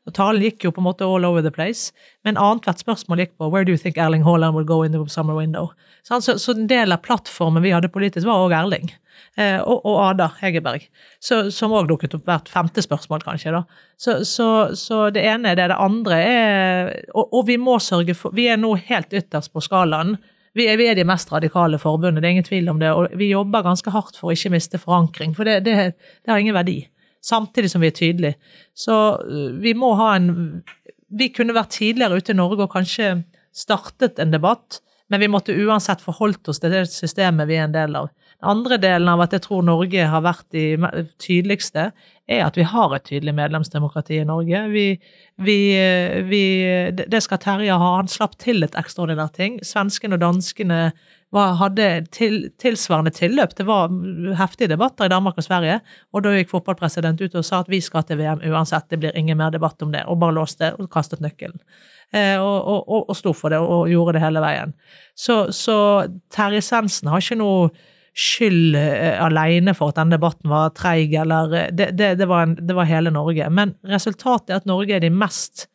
[0.09, 1.91] og talen gikk jo på en måte all over the place,
[2.27, 5.03] men annethvert spørsmål gikk på Where do you think Erling Haaland will go in the
[5.11, 5.73] summer window?
[6.07, 8.93] Så, så en del av plattformen vi hadde politisk, var òg Erling.
[9.39, 10.89] Eh, og, og, Ada Hegerberg,
[11.23, 13.55] så, som òg dukket opp hvert femte spørsmål, kanskje.
[13.55, 13.63] da.
[13.99, 15.69] Så, så, så, det ene er det.
[15.73, 19.63] Det andre er og, og, vi må sørge for Vi er nå helt ytterst på
[19.65, 20.17] skalaen.
[20.59, 22.91] Vi er, vi er de mest radikale forbundet, det er ingen tvil om det.
[22.91, 26.41] Og vi jobber ganske hardt for å ikke miste forankring, for det, det, det har
[26.43, 26.81] ingen verdi.
[27.25, 28.39] Samtidig som vi er tydelige.
[28.75, 30.63] Så øh, vi må ha en
[31.09, 33.23] Vi kunne vært tidligere ute i Norge og kanskje
[33.57, 37.73] startet en debatt, men vi måtte uansett forholdt oss til det systemet vi er en
[37.73, 38.11] del av.
[38.39, 40.77] Den andre delen av at jeg tror Norge har vært de
[41.19, 41.89] tydeligste,
[42.29, 44.61] er at vi har et tydelig medlemsdemokrati i Norge.
[44.71, 44.85] Vi,
[45.43, 45.59] vi,
[46.29, 46.43] vi,
[46.95, 47.89] det skal Terje ha.
[47.97, 49.59] Han slapp til et ekstraordinært ting.
[49.67, 50.79] Svenskene og danskene
[51.35, 53.57] var, hadde til, tilsvarende tilløp.
[53.59, 53.91] Det var
[54.39, 55.81] heftige debatter i Danmark og Sverige,
[56.15, 59.19] og da gikk fotballpresident ut og sa at vi skal til VM uansett, det blir
[59.19, 61.59] ingen mer debatt om det, og bare låste og kastet nøkkelen.
[62.15, 64.79] Eh, og, og, og sto for det og gjorde det hele veien.
[65.19, 67.71] Så, så Terje Svendsen har ikke noe
[68.17, 72.47] skyld uh, alene for at denne debatten var treig, eller eh, det, det, det, var
[72.47, 73.49] en, det, var hele Norge.
[73.55, 75.69] Men resultatet er at Norge er de mest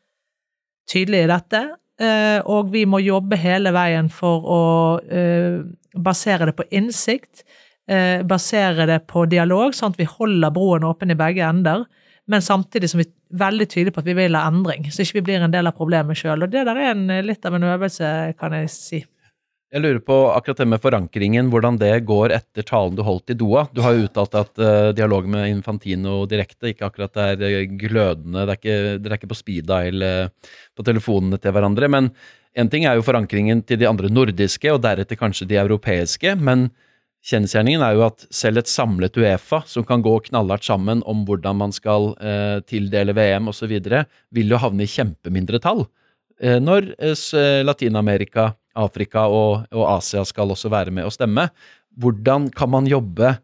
[0.91, 1.63] tydelige i dette,
[2.03, 4.61] uh, og vi må jobbe hele veien for å
[5.93, 7.43] basere det på innsikt,
[8.25, 11.83] basere det på dialog, sånn at vi holder broen åpen i begge ender,
[12.31, 15.19] men samtidig som vi er veldig tydelige på at vi vil ha endring, så ikke
[15.19, 16.45] vi blir en del av problemet sjøl.
[16.45, 18.07] Og det der er en, litt av en øvelse,
[18.39, 19.01] kan jeg si.
[19.73, 23.35] Jeg lurer på akkurat det med forankringen, hvordan det går etter talen du holdt i
[23.39, 23.63] Doha.
[23.73, 28.45] Du har jo uttalt at uh, dialog med Infantino direkte ikke akkurat er uh, glødende.
[28.45, 31.89] Det er ikke, er ikke på speed dial uh, på telefonene til hverandre.
[31.89, 32.11] Men
[32.53, 36.37] én ting er jo forankringen til de andre nordiske, og deretter kanskje de europeiske.
[36.37, 36.69] Men
[37.25, 41.63] kjensgjerningen er jo at selv et samlet Uefa, som kan gå knallhardt sammen om hvordan
[41.65, 42.11] man skal
[42.69, 45.87] tildele VM osv., vil jo havne i kjempemindretall
[46.43, 46.89] når
[47.63, 51.49] Latin-Amerika Afrika og, og, Asia skal også være med å stemme.
[51.93, 53.35] hvordan kan man jobbe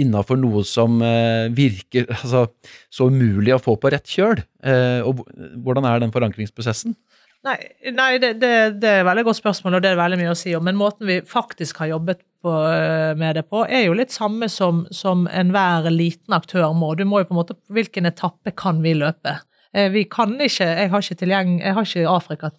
[0.00, 2.46] innafor noe som eh, virker altså,
[2.88, 4.40] så umulig å få på rett kjøl?
[4.64, 5.24] Eh, og
[5.64, 6.96] hvordan er den forankringsprosessen?
[7.44, 7.58] Nei,
[7.92, 10.38] nei det, det, det er et veldig godt spørsmål, og det er veldig mye å
[10.38, 10.64] si om.
[10.64, 14.48] Men måten vi faktisk har jobbet på, eh, med det på, er jo litt samme
[14.52, 16.94] som, som enhver liten aktør må.
[16.96, 19.36] Du må jo på en måte Hvilken etappe kan vi løpe?
[19.74, 22.50] Eh, Vi kan ikke Jeg har ikke, jeg har ikke Afrika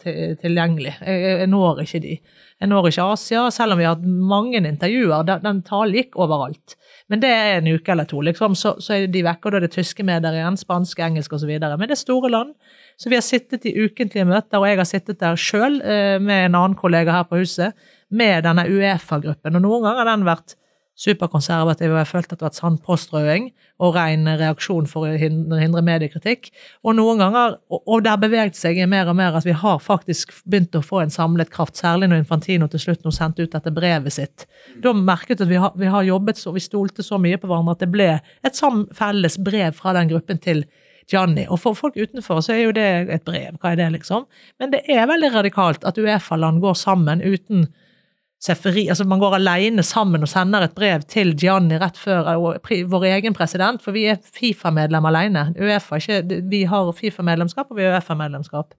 [0.41, 0.95] tilgjengelig.
[1.01, 2.17] Jeg når ikke de.
[2.59, 5.23] Jeg når ikke Asia, selv om vi har hatt mange intervjuer.
[5.27, 6.75] Den, den talen gikk overalt.
[7.09, 9.59] Men det er en uke eller to, liksom, så, så er de vekke, og da
[9.59, 11.51] er det tyske medier igjen, spansk, engelsk osv.
[11.59, 12.53] Men det er store land.
[12.97, 16.47] Så vi har sittet i ukentlige møter, og jeg har sittet der sjøl eh, med
[16.49, 17.75] en annen kollega her på huset,
[18.09, 19.55] med denne Uefa-gruppen.
[19.57, 20.55] Og noen ganger har den vært
[20.95, 23.49] superkonservativ, og jeg følte at det var et sann påstrøing
[23.83, 26.47] og ren reaksjon for å hindre, mediekritikk.
[26.87, 30.77] Og noen ganger, og, der beveget seg mer og mer at vi har faktisk begynt
[30.79, 34.15] å få en samlet kraft, særlig når Infantino til slutt nå sendte ut dette brevet
[34.15, 34.47] sitt.
[34.83, 37.75] Da merket at vi har, vi har jobbet så, vi stolte så mye på hverandre
[37.75, 40.63] at det ble et felles brev fra den gruppen til
[41.11, 41.45] Gianni.
[41.51, 44.25] Og for folk utenfor så er jo det et brev, hva er det, liksom?
[44.61, 47.67] Men det er veldig radikalt at Uefa-land går sammen uten
[48.45, 52.27] Seferi, altså Man går alene sammen og sender et brev til Gianni rett før
[52.61, 55.47] pri- vår egen president, for vi er Fifa-medlem alene.
[55.57, 58.75] UEFA, er ikke, vi har Fifa-medlemskap, og vi har Uefa-medlemskap.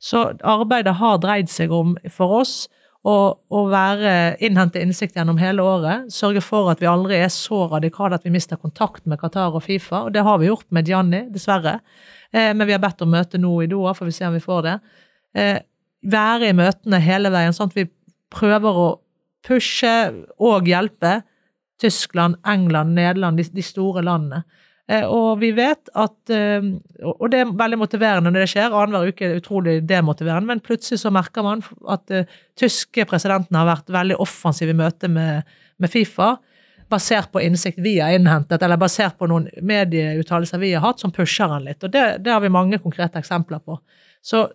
[0.00, 2.68] Så arbeidet har dreid seg om for oss
[3.06, 4.12] å, å være,
[4.44, 6.10] innhente innsikt gjennom hele året.
[6.12, 9.64] Sørge for at vi aldri er så radikale at vi mister kontakt med Qatar og
[9.64, 10.04] Fifa.
[10.06, 11.78] Og det har vi gjort med Gianni, dessverre.
[12.34, 14.44] Eh, men vi har bedt om møte nå i Doha, får vi se om vi
[14.44, 14.76] får det.
[15.38, 15.54] Eh,
[16.04, 17.88] være i møtene hele veien, sånn at vi
[18.34, 18.88] prøver å
[19.46, 19.96] pushe
[20.42, 21.20] og hjelpe
[21.80, 24.42] Tyskland, England, Nederland, de, de store landene.
[24.88, 26.64] Eh, og vi vet at eh,
[27.04, 28.72] Og det er veldig motiverende når det skjer.
[28.72, 31.62] Annenhver uke er utrolig demotiverende, men plutselig så merker man
[31.92, 36.36] at eh, tyske presidenten har vært veldig offensiv i møte med, med Fifa.
[36.88, 41.12] Basert på innsikt vi har innhentet, eller basert på noen medieuttalelser vi har hatt, som
[41.12, 41.84] pusher han litt.
[41.84, 43.76] Og det, det har vi mange konkrete eksempler på.
[44.24, 44.46] Så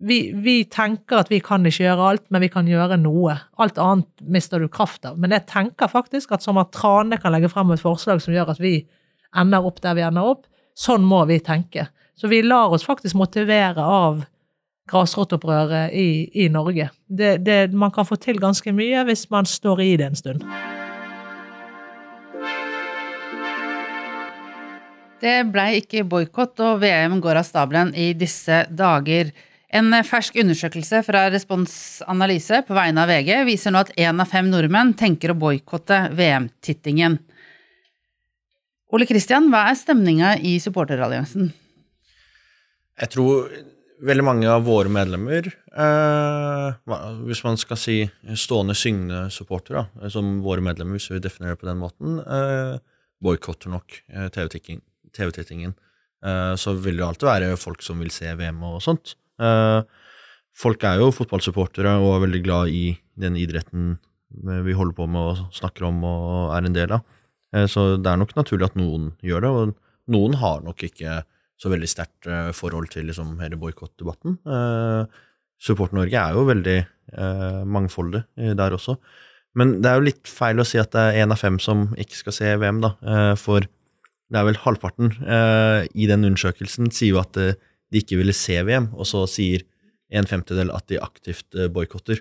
[0.00, 3.36] vi, vi tenker at vi kan ikke gjøre alt, men vi kan gjøre noe.
[3.60, 5.18] Alt annet mister du kraft av.
[5.20, 8.54] Men jeg tenker faktisk at som at Trane kan legge frem et forslag som gjør
[8.54, 8.78] at vi
[9.36, 10.46] ender opp der vi ender opp,
[10.78, 11.90] sånn må vi tenke.
[12.16, 14.24] Så vi lar oss faktisk motivere av
[14.90, 16.88] grasrotopprøret i, i Norge.
[17.06, 20.48] Det, det, man kan få til ganske mye hvis man står i det en stund.
[25.20, 29.34] Det blei ikke boikott, og VM går av stabelen i disse dager.
[29.70, 31.72] En fersk undersøkelse fra Respons
[32.10, 36.08] Analyse på vegne av VG viser nå at én av fem nordmenn tenker å boikotte
[36.18, 37.20] VM-tittingen.
[38.90, 41.52] Ole Kristian, hva er stemninga i supporteralliansen?
[43.00, 43.52] Jeg tror
[44.02, 46.78] veldig mange av våre medlemmer, eh,
[47.28, 47.98] hvis man skal si
[48.34, 52.80] stående syngende supportere, som våre medlemmer, hvis vi definerer det på den måten, eh,
[53.22, 54.82] boikotter nok eh, TV-tittingen.
[55.12, 55.30] TV
[56.26, 59.14] eh, så vil det alltid være folk som vil se VM og sånt.
[59.40, 59.80] Eh,
[60.60, 62.84] folk er jo fotballsupportere og er veldig glad i
[63.20, 63.94] den idretten
[64.30, 67.02] vi holder på med og snakker om og er en del av.
[67.54, 69.74] Eh, Så det er nok naturlig at noen gjør det, og
[70.14, 71.22] noen har nok ikke
[71.60, 74.38] så veldig sterkt eh, forhold til liksom, hele boikottdebatten.
[74.46, 75.18] Eh,
[75.60, 78.94] Support Norge er jo veldig eh, mangfoldig eh, der også.
[79.58, 81.88] Men det er jo litt feil å si at det er én av fem som
[82.00, 82.94] ikke skal se VM, da.
[83.02, 87.58] Eh, for det er vel halvparten eh, i den undersøkelsen sier jo at eh,
[87.90, 89.66] de ikke ville se VM, og så sier
[90.10, 92.18] en femtedel at de aktivt eh, boikotter.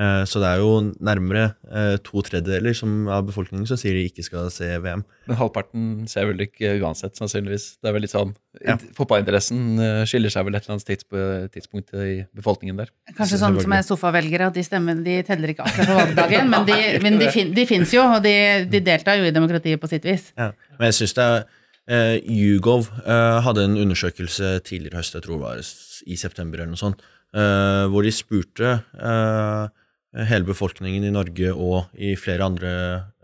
[0.00, 4.04] Eh, så det er jo nærmere eh, to tredjedeler som, av befolkningen som sier de
[4.08, 5.02] ikke skal se VM.
[5.28, 7.66] Men halvparten ser vel ikke uansett, sannsynligvis.
[7.80, 8.32] Det er vel litt sånn
[8.66, 8.74] Ja.
[8.96, 9.78] Fotballinteressen
[10.10, 12.90] skiller seg vel et eller annet tidsp- tidspunkt i befolkningen der.
[13.16, 16.66] Kanskje sånn som er sofavelgere, at de stemmer, de teller ikke akkurat på valgdagen, men
[16.68, 18.34] de, men de, fin, de fins jo, og de,
[18.72, 20.32] de deltar jo i demokratiet på sitt vis.
[20.36, 20.50] Ja.
[20.78, 21.48] Men jeg synes det er
[21.90, 25.60] eh, YouGov eh, hadde en undersøkelse tidligere høst, jeg tror det var
[26.06, 27.02] i september eller noe sånt,
[27.34, 32.72] eh, hvor de spurte eh, hele befolkningen i Norge og i flere andre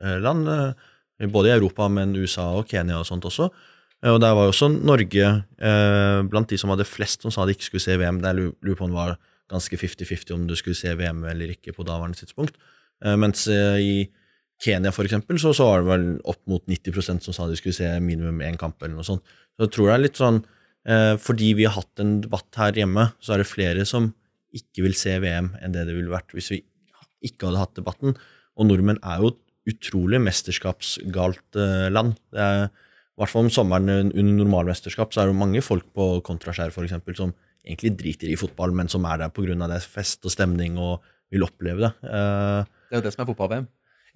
[0.02, 3.50] eh, land, eh, både i Europa, men USA og Kenya og sånt også.
[4.06, 5.28] Og der var jo også Norge
[6.28, 8.18] blant de som hadde flest som sa de ikke skulle se VM.
[8.20, 9.14] Jeg lurer på om det var
[9.48, 12.60] ganske 50-50 om du skulle se VM eller ikke på daværende tidspunkt.
[13.00, 14.04] Mens i
[14.62, 17.76] Kenya for eksempel, så, så var det vel opp mot 90% som sa de skulle
[17.76, 18.78] se minimum én kamp.
[18.82, 19.24] eller noe sånt.
[19.56, 20.38] Så jeg tror det er litt sånn
[20.88, 24.12] eh, Fordi vi har hatt en debatt her hjemme, så er det flere som
[24.56, 26.62] ikke vil se VM enn det det ville vært hvis vi
[27.26, 28.16] ikke hadde hatt debatten.
[28.56, 29.42] Og nordmenn er jo et
[29.74, 32.16] utrolig mesterskapsgalt eh, land.
[32.32, 36.08] Det er, I hvert fall om sommeren under normalmesterskap så er det mange folk på
[36.24, 37.34] Kontraskjær for eksempel, som
[37.66, 39.56] egentlig driter i fotball, men som er der pga.
[39.68, 41.92] det fest og stemning og vil oppleve det.
[42.06, 43.66] Eh, Det er jo det som er fotball-VM.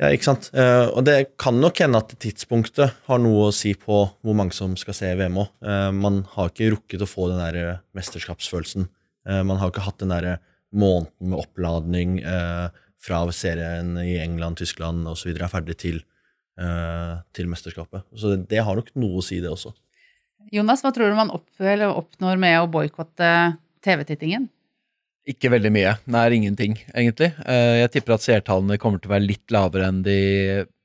[0.00, 0.48] Ja, ikke sant.
[0.56, 4.56] Eh, og det kan nok hende at tidspunktet har noe å si på hvor mange
[4.56, 5.50] som skal se VM òg.
[5.92, 8.88] man har ikke rukket å få den der eh, mesterskapsfølelsen.
[9.28, 10.38] Eh, man har ikke hatt den der
[10.70, 12.68] måneden med oppladning eh,
[13.00, 15.32] fra serien i England, Tyskland osv.
[15.34, 16.00] er ferdig til,
[16.60, 18.06] eh, til mesterskapet.
[18.14, 19.74] Så det, det, har nok noe å si, det også.
[20.54, 23.30] Jonas, hva tror du man opp, oppnår med å boikotte
[23.84, 24.48] TV-tittingen?
[25.28, 25.94] Ikke veldig mye.
[26.10, 27.34] Nær ingenting, egentlig.
[27.44, 30.20] Eh, jeg tipper at seertallene kommer til å være litt lavere enn de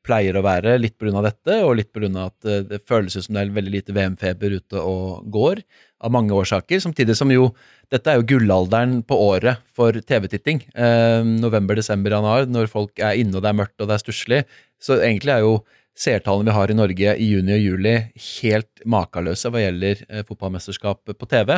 [0.05, 1.21] pleier å være, litt pga.
[1.23, 2.09] dette, og litt pga.
[2.27, 5.63] at eh, det føles som det er veldig lite VM-feber ute og går,
[6.05, 6.81] av mange årsaker.
[6.83, 7.49] Samtidig som jo
[7.89, 10.61] dette er jo gullalderen på året for TV-titting.
[10.75, 14.03] Eh, november, desember, januar, når folk er inne og det er mørkt og det er
[14.03, 14.43] stusslig.
[14.81, 15.59] Så egentlig er jo
[15.95, 17.93] seertallene vi har i Norge i juni og juli,
[18.41, 21.55] helt makeløse hva gjelder eh, fotballmesterskap på TV.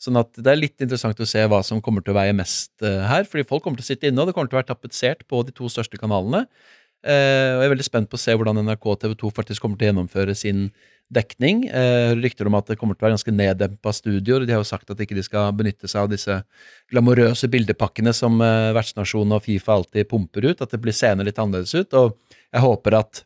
[0.00, 2.72] Sånn at det er litt interessant å se hva som kommer til å veie mest
[2.86, 3.26] eh, her.
[3.26, 5.42] fordi folk kommer til å sitte inne, og det kommer til å være tapetsert på
[5.46, 6.46] de to største kanalene.
[7.00, 9.64] Eh, og jeg er veldig spent på å se hvordan NRK og TV 2 faktisk
[9.64, 10.66] kommer til å gjennomføre sin
[11.10, 11.64] dekning.
[11.66, 14.44] Eh, rykter om at det kommer til å være ganske neddempa studioer.
[14.46, 16.36] De har jo sagt at ikke de skal benytte seg av disse
[16.92, 20.60] glamorøse bildepakkene som eh, vertsnasjonen og Fifa alltid pumper ut.
[20.60, 21.96] At det blir seende litt annerledes ut.
[21.98, 23.24] Og jeg håper at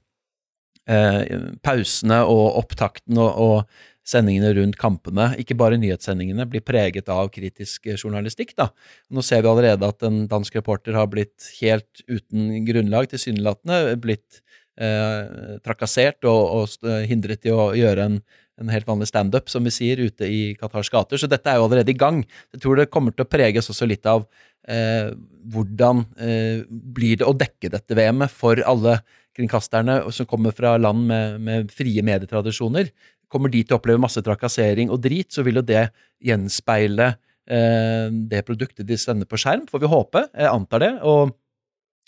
[0.85, 7.89] pausene og opptakten og, og, sendingene rundt kampene, ikke bare nyhetssendingene, blir preget av kritisk
[7.95, 8.55] journalistikk.
[8.57, 8.69] da.
[9.09, 14.43] Nå ser vi allerede at en dansk reporter har blitt helt uten grunnlag, tilsynelatende blitt
[14.77, 18.19] eh, trakassert og, og, hindret i å gjøre en,
[18.61, 21.21] en helt vanlig standup, som vi sier, ute i Qatars gater.
[21.21, 22.23] Så dette er jo allerede i gang.
[22.55, 24.29] Jeg tror det kommer til å preges også litt av
[24.69, 25.11] eh,
[25.53, 28.99] hvordan eh, blir det å dekke dette VM-et for alle
[29.35, 32.91] kringkasterne som kommer fra land med, med frie medietradisjoner,
[33.31, 35.89] kommer de til å oppleve masse trakassering og drit, så vil jo det
[36.25, 37.15] gjenspeile
[37.51, 40.29] eh, det produktet de sender på skjerm, får vi håpe.
[40.31, 40.93] Jeg antar det.
[41.03, 41.35] Og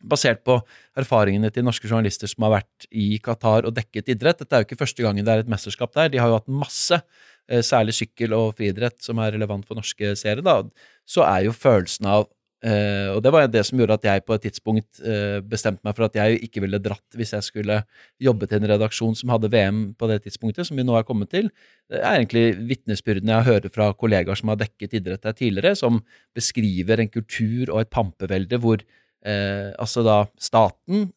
[0.04, 0.58] basert på
[0.98, 4.42] erfaringene til norske journalister som har vært i Qatar og dekket idrett.
[4.42, 6.10] Dette er jo ikke første gangen det er et mesterskap der.
[6.12, 7.00] De har jo hatt masse,
[7.48, 10.42] eh, særlig sykkel- og friidrett, som er relevant for norske seere.
[10.42, 10.62] da,
[11.06, 12.28] Så er jo følelsen av
[12.64, 15.92] Uh, og det var det som gjorde at jeg på et tidspunkt uh, bestemte meg
[15.94, 17.82] for at jeg ikke ville dratt hvis jeg skulle
[18.22, 21.30] jobbe til en redaksjon som hadde VM på det tidspunktet, som vi nå er kommet
[21.34, 21.50] til.
[21.92, 26.00] Det er egentlig vitnesbyrdene jeg hører fra kollegaer som har dekket idrett her tidligere, som
[26.36, 31.10] beskriver en kultur og et pampevelde hvor uh, altså da staten,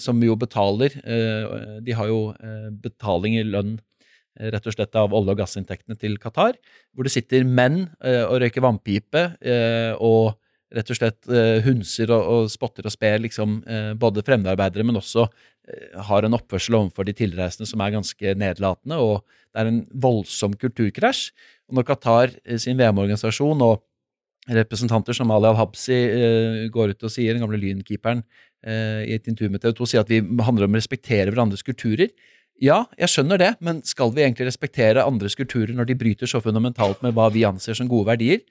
[0.00, 0.94] som jo betaler
[1.84, 2.20] De har jo
[2.80, 3.76] betaling i lønn
[4.40, 6.54] rett og slett av olje- og gassinntektene til Qatar,
[6.94, 9.24] hvor det sitter menn og røyker vannpipe
[9.98, 10.38] og
[10.76, 15.00] rett og slett uh, hunser og, og, spotter og sper liksom, uh, både fremmedarbeidere, men
[15.00, 18.98] også uh, har en oppførsel overfor de tilreisende som er ganske nedlatende.
[18.98, 21.30] og Det er en voldsom kulturkrasj.
[21.70, 23.84] Og når Qatar sin VM-organisasjon og
[24.50, 25.98] representanter som Ali Al-Habsi
[26.74, 28.24] går ut og sier, den gamle Lynkeeperen,
[28.66, 32.10] i et intervju med TV 2, sier at vi handler om å respektere hverandres kulturer.
[32.60, 36.42] Ja, jeg skjønner det, men skal vi egentlig respektere andres kulturer når de bryter så
[36.44, 38.42] fundamentalt med hva vi anser som gode verdier?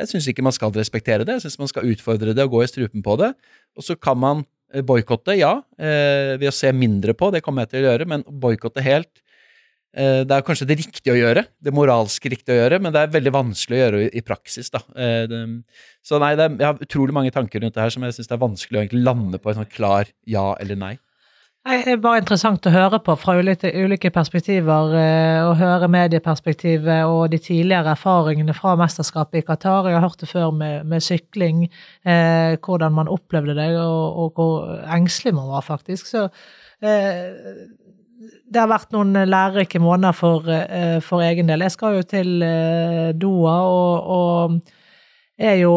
[0.00, 1.38] Jeg syns ikke man skal respektere det.
[1.38, 3.32] Jeg syns man skal utfordre det og gå i strupen på det.
[3.76, 7.66] Og så kan man eh, boikotte, ja, eh, ved å se mindre på, det kommer
[7.66, 9.12] jeg til å gjøre, men boikotte helt
[9.92, 13.04] eh, Det er kanskje det riktige å gjøre, det moralsk riktige å gjøre, men det
[13.04, 14.82] er veldig vanskelig å gjøre i, praksis, da.
[16.06, 18.44] Så nei, jeg har utrolig mange tanker rundt det her som jeg syns det er
[18.46, 20.94] vanskelig å lande på en sånn klar ja eller nei.
[21.60, 24.94] Det er bare interessant å høre på fra ulike, perspektiver.
[24.96, 29.90] Eh, å høre medieperspektivet og de tidligere erfaringene fra mesterskapet i Qatar.
[29.90, 31.66] Jeg har hørt det før med, med sykling,
[32.08, 36.08] eh, hvordan man opplevde det, og, og, hvor engstelig man var, faktisk.
[36.08, 36.24] Så
[36.80, 37.28] eh,
[38.48, 41.66] det har vært noen lærerike måneder for, eh, for, egen del.
[41.68, 44.56] Jeg skal jo til eh, Doha og, og
[45.36, 45.76] er jo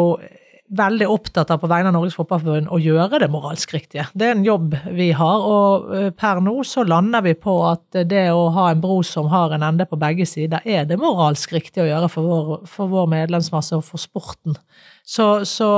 [0.77, 4.05] veldig opptatt av på vegne av Norges Fotballforbund å gjøre det moralsk riktige.
[4.17, 8.03] Det er en jobb vi har, og eh, per nå så lander vi på at
[8.09, 11.55] det å ha en bro som har en ende på begge sider, er det moralsk
[11.55, 14.57] riktig å gjøre for vår, for vår medlemsmasse og for sporten.
[15.03, 15.69] Så, så,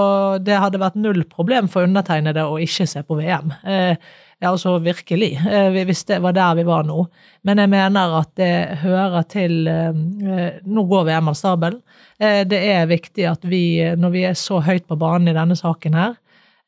[0.46, 3.54] det hadde vært null problem for undertegnede å ikke se på VM.
[3.66, 3.98] Eh,
[4.42, 7.06] ja, altså virkelig, eh, hvis det var der vi var nå.
[7.48, 11.82] Men jeg mener at det hører til eh, eh, Nå går VM av stabelen.
[12.20, 15.98] Det er viktig at vi, når vi er så høyt på banen i denne saken
[15.98, 16.14] her,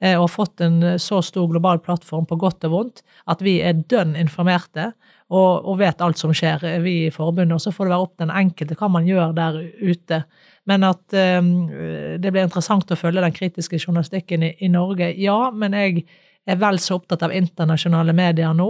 [0.03, 2.99] og har fått en så stor global plattform på godt og vondt,
[3.32, 4.89] at vi er dønn informerte
[5.32, 7.55] og, og vet alt som skjer, vi i forbundet.
[7.55, 10.20] Og så får det være opp den enkelte hva man gjør der ute.
[10.68, 15.39] Men at det blir interessant å følge den kritiske journalistikken i, i Norge, ja.
[15.55, 16.03] Men jeg
[16.48, 18.68] er vel så opptatt av internasjonale medier nå.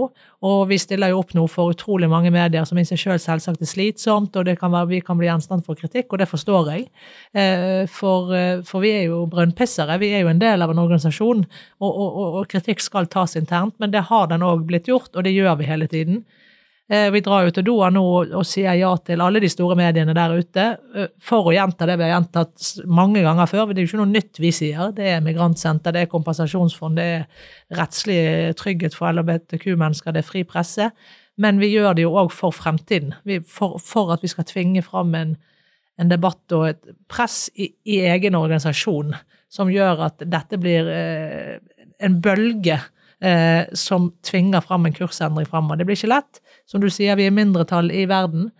[0.48, 3.62] Og vi stiller jo opp nå for utrolig mange medier som i seg selv selvsagt
[3.62, 6.88] er slitsomt, og kan være, vi kan bli gjenstand for kritikk, og det forstår jeg.
[7.32, 10.82] Eh, for, eh, for vi er jo brønnpissere, vi er jo en del av en
[10.82, 11.46] organisasjon,
[11.80, 15.26] og, og, og kritikk skal tas internt, men det har den òg blitt gjort, og
[15.26, 16.22] det gjør vi hele tiden.
[16.90, 20.14] Eh, Vi drar jo til Doha nå og, sier ja til alle de store mediene
[20.16, 20.64] der ute,
[20.96, 23.72] eh, for å gjenta det vi har gjentatt mange ganger før.
[23.72, 24.94] Det er jo ikke noe nytt vi sier.
[24.96, 27.26] Det er migrantsenter, det er kompensasjonsfond, det er
[27.76, 30.90] rettslig trygghet for LHBTQ-mennesker, det er fri presse.
[31.36, 33.12] Men vi gjør det jo òg for fremtiden.
[33.46, 35.36] For at vi skal tvinge fram en,
[36.00, 39.12] en debatt og et press i, i egen organisasjon
[39.52, 41.58] som gjør at dette blir eh,
[42.00, 42.80] en bølge
[43.22, 45.80] eh, som tvinger fram en kursendring framover.
[45.80, 46.40] Det blir ikke lett.
[46.66, 48.50] Som du sier, vi er mindretall i verden,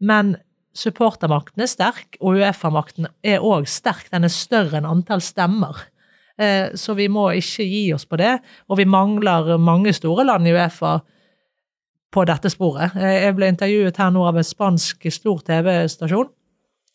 [0.00, 0.36] men
[0.76, 4.10] supportermakten er sterk, og Uefa-makten er òg sterk.
[4.12, 5.86] Den er større enn antall stemmer.
[6.38, 8.34] Eh, så vi må ikke gi oss på det.
[8.68, 10.98] Og vi mangler mange store land i Uefa
[12.12, 12.96] på dette sporet.
[12.96, 16.28] Eh, Jeg ble intervjuet her nå av en spansk stor TV-stasjon.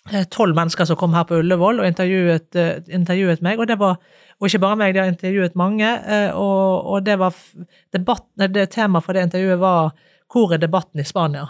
[0.10, 3.60] Eh, Tolv mennesker som kom her på Ullevål og intervjuet, eh, intervjuet meg.
[3.60, 4.00] Og det var
[4.42, 5.86] og ikke bare meg, de har intervjuet mange.
[5.86, 7.36] eh, Og, og det var
[7.94, 9.92] debatt, det temaet for det intervjuet var
[10.32, 11.50] 'Hvor er debatten i Spania?'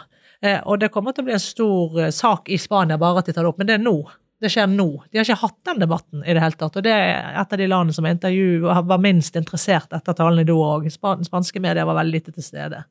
[0.65, 3.43] Og det kommer til å bli en stor sak i Spania, bare at de tar
[3.43, 3.59] det opp.
[3.59, 4.09] Men det er nå.
[4.41, 5.03] Det skjer nå.
[5.11, 6.75] De har ikke hatt den debatten i det hele tatt.
[6.75, 10.43] Og det er et av de landene som intervjuet var minst interessert etter talen i
[10.43, 10.89] Doha òg.
[10.89, 12.83] Spanske medier var veldig lite til stede.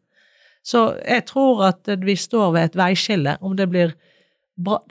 [0.62, 3.36] Så jeg tror at vi står ved et veiskille.
[3.40, 3.94] Om det blir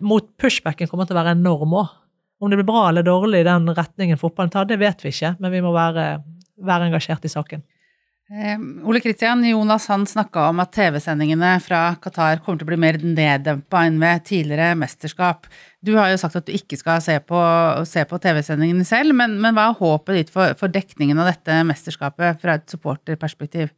[0.02, 1.98] mot pushbacken kommer til å være enorm òg.
[2.40, 5.34] Om det blir bra eller dårlig i den retningen fotballen tar, det vet vi ikke,
[5.44, 6.06] men vi må være,
[6.64, 7.66] være engasjert i saken.
[8.30, 12.78] Eh, Ole Kristian, Jonas han snakka om at TV-sendingene fra Qatar kommer til å bli
[12.78, 15.50] mer neddempa enn ved tidligere mesterskap.
[15.82, 17.42] Du har jo sagt at du ikke skal se på,
[18.12, 22.40] på TV-sendingene selv, men, men hva er håpet ditt for, for dekningen av dette mesterskapet
[22.44, 23.74] fra et supporterperspektiv?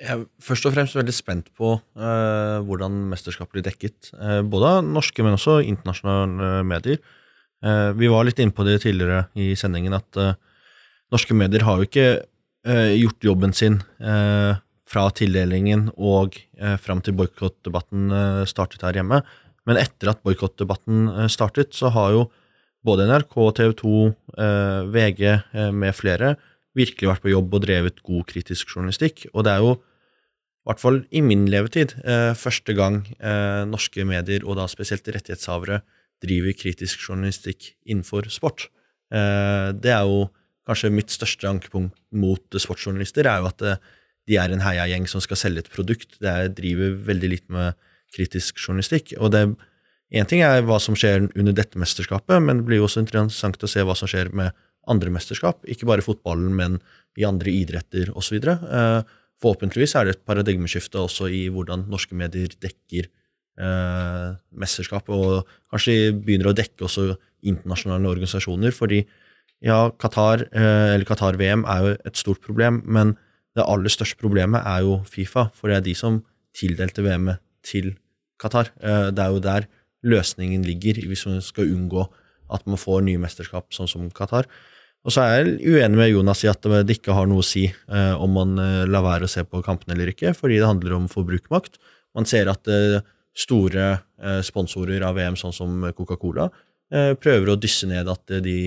[0.00, 4.12] Jeg er først og fremst veldig spent på eh, hvordan mesterskapet blir dekket.
[4.16, 7.02] eh, både av norske, men også internasjonale medier.
[7.60, 10.38] Eh, vi var litt inne på det tidligere i sendingen, at eh,
[11.12, 14.56] norske medier har jo ikke eh, gjort jobben sin eh,
[14.90, 19.20] fra tildelingen og eh, fram til boikottdebatten eh, startet her hjemme.
[19.68, 22.24] Men etter at boikottdebatten eh, startet, så har jo
[22.88, 23.94] både NRK, TV 2,
[24.40, 26.38] eh, VG eh, med flere
[26.78, 29.26] virkelig vært på jobb og drevet god kritisk journalistikk.
[29.34, 29.76] Og det er jo,
[30.60, 35.08] i hvert fall i min levetid, eh, første gang eh, norske medier, og da spesielt
[35.08, 35.80] rettighetshavere,
[36.20, 38.68] driver kritisk journalistikk innenfor sport.
[39.10, 40.28] Eh, det er jo
[40.68, 43.64] kanskje mitt største ankepunkt mot sportsjournalister, er jo at
[44.28, 46.18] de er en heiagjeng som skal selge et produkt.
[46.20, 47.74] Det er, driver veldig litt med
[48.14, 49.16] kritisk journalistikk.
[49.18, 49.48] Og det
[50.10, 53.62] Én ting er hva som skjer under dette mesterskapet, men det blir jo også interessant
[53.62, 54.56] å se hva som skjer med
[54.90, 55.62] andre mesterskap.
[55.70, 56.80] Ikke bare fotballen, men
[57.14, 58.40] i andre idretter osv.
[58.42, 63.08] Eh, forhåpentligvis er det et paradigmeskifte også i hvordan norske medier dekker
[63.60, 67.14] eh, mesterskap, og kanskje begynner å dekke også
[67.46, 68.74] internasjonale organisasjoner.
[68.76, 69.04] fordi
[69.60, 73.16] ja, Qatar, eh, eller Qatar-VM er jo et stort problem, men
[73.56, 76.22] det aller største problemet er jo Fifa, for det er de som
[76.56, 77.94] tildelte VM-et til
[78.40, 78.72] Qatar.
[78.80, 79.68] Eh, det er jo der
[80.02, 82.06] løsningen ligger, hvis man skal unngå
[82.50, 84.48] at man får nye mesterskap, sånn som Qatar.
[85.06, 87.64] Og så er jeg uenig med Jonas i at det ikke har noe å si
[87.70, 90.98] eh, om man eh, lar være å se på kampene eller ikke, fordi det handler
[90.98, 91.78] om forbrukermakt.
[92.16, 92.98] Man ser at eh,
[93.36, 93.86] store
[94.20, 96.50] eh, sponsorer av VM, sånn som Coca-Cola,
[96.92, 98.58] eh, prøver å dysse ned at eh, de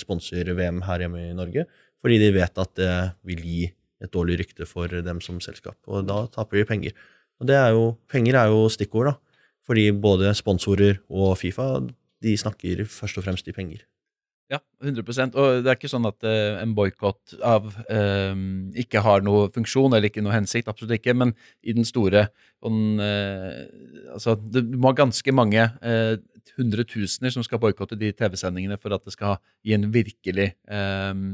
[0.00, 1.66] sponser VM her hjemme i Norge,
[2.04, 2.92] fordi de vet at det
[3.24, 3.64] vil gi
[4.04, 6.96] et dårlig rykte for dem som selskap, og da taper de penger.
[7.40, 9.16] Og det er jo, penger er jo stikkord, da.
[9.64, 11.78] Fordi både sponsorer og Fifa
[12.24, 13.80] de snakker først og fremst i penger.
[14.52, 18.34] Ja, 100% Og det er ikke sånn at uh, en boikott av eh,
[18.82, 20.68] ikke har noe funksjon eller ikke noe hensikt.
[20.68, 21.14] Absolutt ikke.
[21.16, 21.32] Men
[21.64, 22.26] i den store
[22.60, 23.64] sånn, uh,
[24.14, 26.14] Altså, det må ha ganske mange eh,
[26.58, 31.24] hundretusener som skal boikotte de TV-sendingene for at det skal gi en virkelig eh,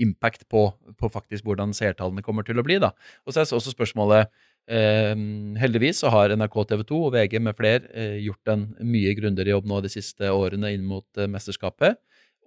[0.00, 0.62] impact på,
[0.96, 2.78] på faktisk hvordan seertallene kommer til å bli.
[2.80, 2.94] da.
[3.26, 4.30] Og så er også spørsmålet
[4.70, 9.16] Um, heldigvis så har NRK TV 2 og VG med flere uh, gjort en mye
[9.18, 11.98] grundigere jobb nå de siste årene inn mot uh, mesterskapet.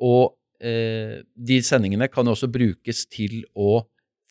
[0.02, 0.34] Og
[0.64, 3.84] eh, de sendingene kan også brukes til å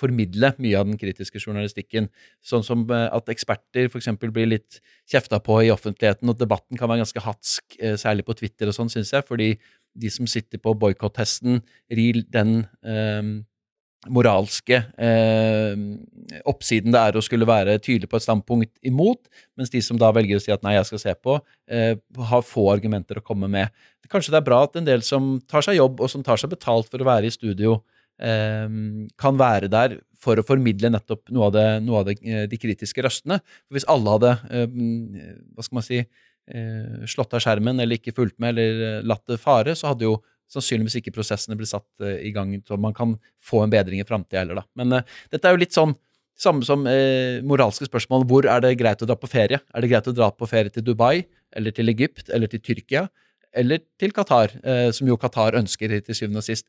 [0.02, 2.08] formidle mye av den kritiske journalistikken.
[2.44, 4.10] Sånn som eh, at eksperter f.eks.
[4.24, 8.36] blir litt kjefta på i offentligheten, og debatten kan være ganske hatsk, eh, særlig på
[8.38, 9.52] Twitter og sånn, syns jeg, fordi
[9.92, 11.60] de som sitter på boikottesten,
[11.92, 13.22] rir den eh,
[14.10, 15.82] moralske eh,
[16.48, 19.20] oppsiden det er å skulle være tydelig på et standpunkt imot,
[19.58, 21.38] mens de som da velger å si at nei, jeg skal se på,
[21.70, 21.94] eh,
[22.32, 23.70] har få argumenter å komme med.
[24.10, 26.50] Kanskje det er bra at en del som tar seg jobb, og som tar seg
[26.52, 27.78] betalt for å være i studio,
[28.20, 28.66] eh,
[29.20, 32.58] kan være der for å formidle nettopp noe av, det, noe av det, eh, de
[32.60, 33.40] kritiske røstene.
[33.66, 34.76] For hvis alle hadde eh,
[35.54, 39.40] hva skal man si, eh, slått av skjermen eller ikke fulgt med eller latt det
[39.42, 40.18] fare, så hadde jo
[40.52, 44.08] sannsynligvis ikke prosessene blir satt eh, i gang så man kan få en bedring i
[44.08, 44.66] framtida heller, da.
[44.78, 45.96] Men eh, dette er jo litt sånn
[46.42, 48.26] samme som eh, moralske spørsmål.
[48.28, 49.60] Hvor er det greit å dra på ferie?
[49.60, 51.24] Er det greit å dra på ferie til Dubai,
[51.56, 53.06] eller til Egypt, eller til Tyrkia?
[53.52, 56.68] Eller til Qatar, eh, som jo Qatar ønsker til syvende og sist.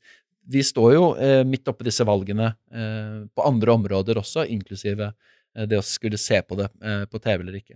[0.51, 5.13] Vi står jo eh, midt oppe i disse valgene eh, på andre områder også, inklusive
[5.53, 6.65] det å skulle se på det
[7.11, 7.75] på TV eller ikke.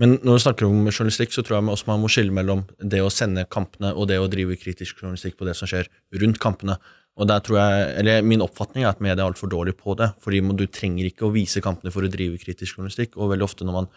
[0.00, 3.02] Men når vi snakker om journalistikk, så tror jeg også man må skille mellom det
[3.04, 5.90] å sende kampene og det å drive kritisk journalistikk på det som skjer
[6.22, 6.78] rundt kampene.
[7.20, 10.12] Og der tror jeg, eller Min oppfatning er at media er altfor dårlig på det.
[10.24, 13.18] fordi Du trenger ikke å vise kampene for å drive kritisk journalistikk.
[13.18, 13.90] Og veldig ofte når man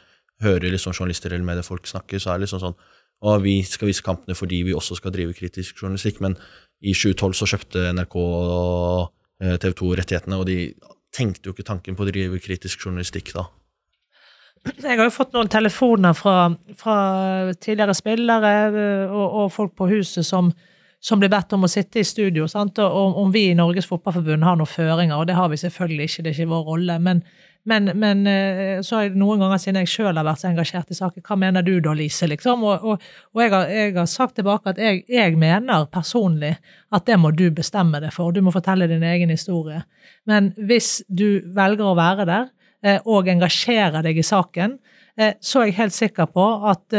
[0.44, 2.78] hører liksom journalister eller mediefolk snakke, så er det liksom sånn
[3.24, 6.20] og vi skal vise kampene fordi vi også skal drive kritisk journalistikk.
[6.20, 6.36] Men
[6.84, 10.74] i 2012 så kjøpte NRK og TV 2 rettighetene, og de
[11.14, 13.48] tenkte jo ikke tanken på å drive kritisk journalistikk da.
[14.64, 16.48] Jeg har jo fått noen telefoner fra,
[16.80, 16.98] fra
[17.60, 18.52] tidligere spillere
[19.10, 20.52] og, og, folk på huset som,
[21.04, 22.48] som blir bedt om å sitte i studio.
[22.52, 22.80] Sant?
[22.80, 26.24] Og om vi i Norges Fotballforbund har noen føringer, og det har vi selvfølgelig ikke,
[26.24, 26.98] det er ikke vår rolle.
[27.04, 27.20] Men,
[27.68, 28.24] men, men
[28.88, 31.40] så har jeg noen ganger siden jeg sjøl har vært så engasjert i saken, hva
[31.44, 32.32] mener du da, Lise?
[32.32, 32.64] Liksom?
[32.64, 33.06] Og, og,
[33.36, 36.56] og jeg, har, jeg, har, sagt tilbake at jeg, jeg, mener personlig
[36.96, 38.32] at det må du bestemme deg for.
[38.32, 39.84] Du må fortelle din egen historie.
[40.24, 42.52] Men hvis du velger å være der,
[42.84, 44.78] og engasjere deg i saken,
[45.14, 46.94] så er jeg helt sikker på at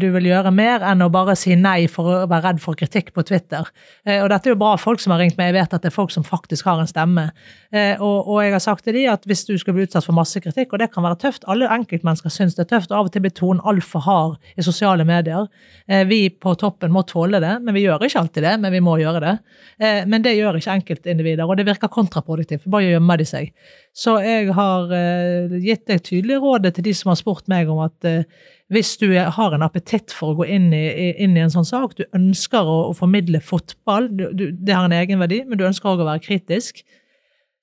[0.00, 3.10] du vil gjøre mer enn å bare si nei for å være redd for kritikk
[3.12, 3.68] på Twitter.
[4.08, 5.94] Og dette er jo bra folk som har ringt meg, jeg vet at det er
[5.96, 7.26] folk som faktisk har en stemme.
[8.00, 10.72] Og, jeg har sagt til de at hvis du skal bli utsatt for masse kritikk,
[10.72, 13.26] og det kan være tøft, alle enkeltmennesker syns det er tøft, og av og til
[13.26, 15.44] blir tonen altfor hard i sosiale medier.
[16.08, 18.96] Vi på toppen må tåle det, men vi gjør ikke alltid det, men vi må
[19.02, 19.36] gjøre det.
[20.08, 23.52] Men det gjør ikke enkeltindivider, og det virker kontraproduktivt, bare gjemmer de seg.
[23.98, 24.88] Så jeg har
[25.58, 28.22] gitt deg tydelig rådet til de som har spurt meg om at uh,
[28.72, 30.84] hvis du har en appetitt for å gå inn i,
[31.16, 34.88] inn i en sånn sak, du ønsker å, å formidle fotball, du, du, det har
[34.88, 36.84] en egenverdi, men du ønsker òg å være kritisk,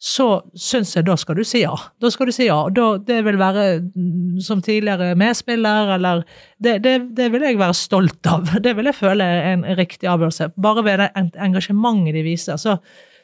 [0.05, 0.27] så
[0.59, 1.73] syns jeg da skal du si ja.
[2.03, 2.57] Da skal du si ja.
[2.73, 6.25] Da, det vil være mm, som tidligere medspiller, eller
[6.59, 8.51] det, det, det, vil jeg være stolt av.
[8.65, 10.51] Det vil jeg føle er en riktig avgjørelse.
[10.61, 11.11] Bare ved det
[11.47, 12.61] engasjementet de viser.
[12.61, 12.77] så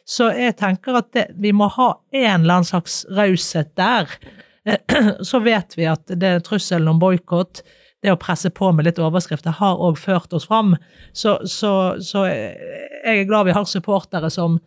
[0.08, 4.10] så jeg tenker at det, vi må ha en eller annen slags raushet der.
[5.30, 7.64] Så vet vi at det trusselen om boikott,
[8.02, 10.76] det å presse på med litt overskrifter, har òg ført oss fram.
[11.14, 14.60] Så, så, så, jeg er glad vi har supportere som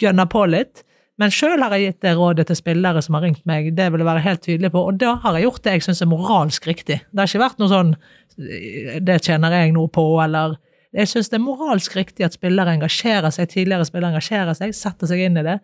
[0.00, 0.84] gønner på litt.
[1.16, 4.02] Men sjøl har jeg gitt det rådet til spillere som har ringt meg, det vil
[4.02, 6.68] jeg være helt tydelig på, og da har jeg gjort det jeg syns er moralsk
[6.68, 6.98] riktig.
[7.08, 7.92] Det har ikke vært noe sånn
[8.36, 10.58] 'det tjener jeg noe på', eller
[10.92, 15.08] jeg syns det er moralsk riktig at spillere engasjerer seg, tidligere spillere engasjerer seg, setter
[15.08, 15.56] seg inn i det.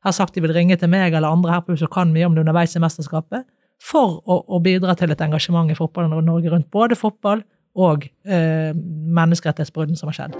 [0.00, 2.24] Har sagt de vil ringe til meg eller andre her på huset som kan mye
[2.28, 3.44] om det underveis i mesterskapet,
[3.80, 7.42] for å, å bidra til et engasjement i fotballen og Norge rundt både fotball
[7.80, 8.72] og eh,
[9.20, 10.38] menneskerettighetsbruddene som har skjedd.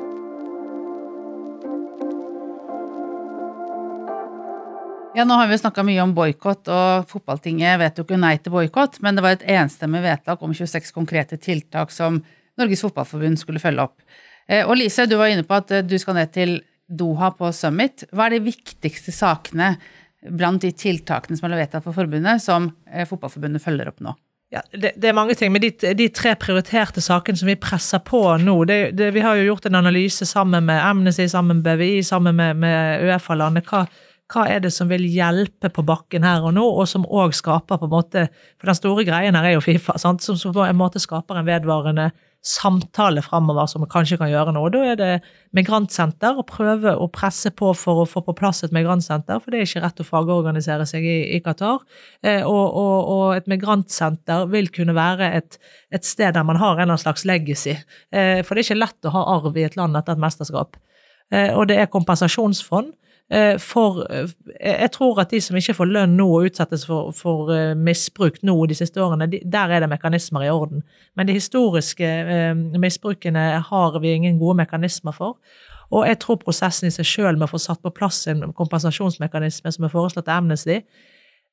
[5.17, 9.01] Ja, Nå har vi snakka mye om boikott, og fotballtinget vet jo nei til boikott,
[9.05, 12.23] men det var et enstemmig vedtak om 26 konkrete tiltak som
[12.61, 13.99] Norges Fotballforbund skulle følge opp.
[14.49, 16.61] Eh, og Lise, du var inne på at eh, du skal ned til
[16.91, 18.05] Doha på Summit.
[18.11, 19.77] Hva er de viktigste sakene
[20.21, 24.17] blant de tiltakene som er vedtatt for forbundet, som eh, Fotballforbundet følger opp nå?
[24.51, 28.01] Ja, det, det, er mange ting, men de, de, tre prioriterte sakene som vi presser
[28.03, 31.69] på nå det, det, Vi har jo gjort en analyse sammen med Amnesty, sammen med
[31.69, 33.71] BVI, sammen med, med Uefa-landet.
[33.71, 33.85] Hva,
[34.35, 37.79] hva, er det som vil hjelpe på bakken her og nå, og som òg skaper
[37.79, 38.27] på en måte
[38.59, 40.27] For den store greien her er jo Fifa, sant?
[40.27, 42.11] som, på en måte skaper en vedvarende
[42.41, 44.63] samtale framover som kanskje kan gjøre nå.
[44.73, 45.09] Da er det
[45.57, 49.61] migrantsenter, å prøve å presse på for å få på plass et migrantsenter, for det
[49.61, 51.83] er ikke rett å fagorganisere seg i, i Qatar.
[52.25, 55.61] Eh, og, og, og, et migrantsenter vil kunne være et,
[55.93, 57.77] et, sted der man har en slags legacy.
[58.09, 60.81] Eh, for det er ikke lett å ha arv i et land etter et mesterskap.
[61.31, 62.95] Eh, og det er kompensasjonsfond.
[63.31, 67.13] Eh, for eh, jeg tror at de som ikke får lønn nå og utsettes for,
[67.15, 70.83] for eh, misbruk nå de siste årene, de, der er det mekanismer i orden.
[71.15, 72.09] Men de historiske
[72.81, 75.39] misbrukene har vi ingen gode mekanismer for.
[75.95, 79.73] Og jeg tror prosessen i seg sjøl med å få satt på plass en kompensasjonsmekanisme
[79.75, 80.81] som er foreslått av Amnesty,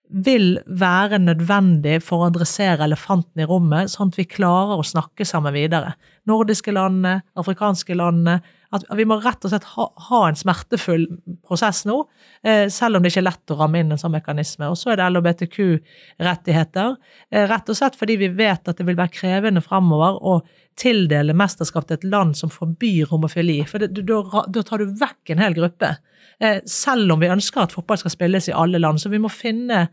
[0.08, 5.26] vil være nødvendig for å adressere elefanten i rommet, sånn at vi klarer å snakke
[5.28, 5.98] sammen videre.
[6.30, 8.40] Nordiske landene, afrikanske landene,
[8.76, 11.06] At vi må rett og slett ha, ha en smertefull
[11.48, 12.02] prosess nå,
[12.44, 14.68] eh, selv om det ikke er lett å ramme inn en sånn mekanisme.
[14.72, 16.98] Og så er det LHBTQ-rettigheter.
[17.32, 20.42] Eh, rett og slett fordi vi vet at det vil være krevende fremover å
[20.78, 23.62] tildele mesterskap til et land som forbyr homofili.
[23.70, 25.96] For da tar du vekk en hel gruppe.
[26.44, 29.02] Eh, selv om vi ønsker at fotball skal spilles i alle land.
[29.02, 29.88] Så vi må finne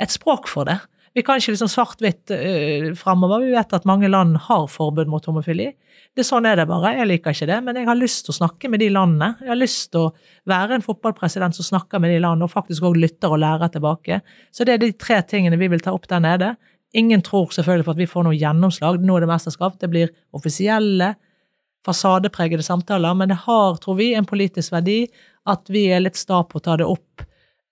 [0.00, 0.78] et språk for det.
[1.12, 3.44] Vi kan ikke liksom svart-hvitt uh, framover.
[3.44, 5.68] Vi vet at mange land har forbud mot homofili.
[6.16, 6.94] Det Sånn er det bare.
[6.98, 9.34] Jeg liker ikke det, men jeg har lyst til å snakke med de landene.
[9.40, 10.12] Jeg har lyst til å
[10.48, 14.20] være en fotballpresident som snakker med de landene, og faktisk også lytter og lærer tilbake.
[14.52, 16.54] Så det er de tre tingene vi vil ta opp der nede.
[16.96, 19.00] Ingen tror selvfølgelig på at vi får noe gjennomslag.
[19.00, 19.78] Nå er det mesterskap.
[19.80, 21.14] Det blir offisielle,
[21.86, 25.06] fasadepregede samtaler, men det har, tror vi, en politisk verdi
[25.50, 27.24] at vi er litt sta på å ta det opp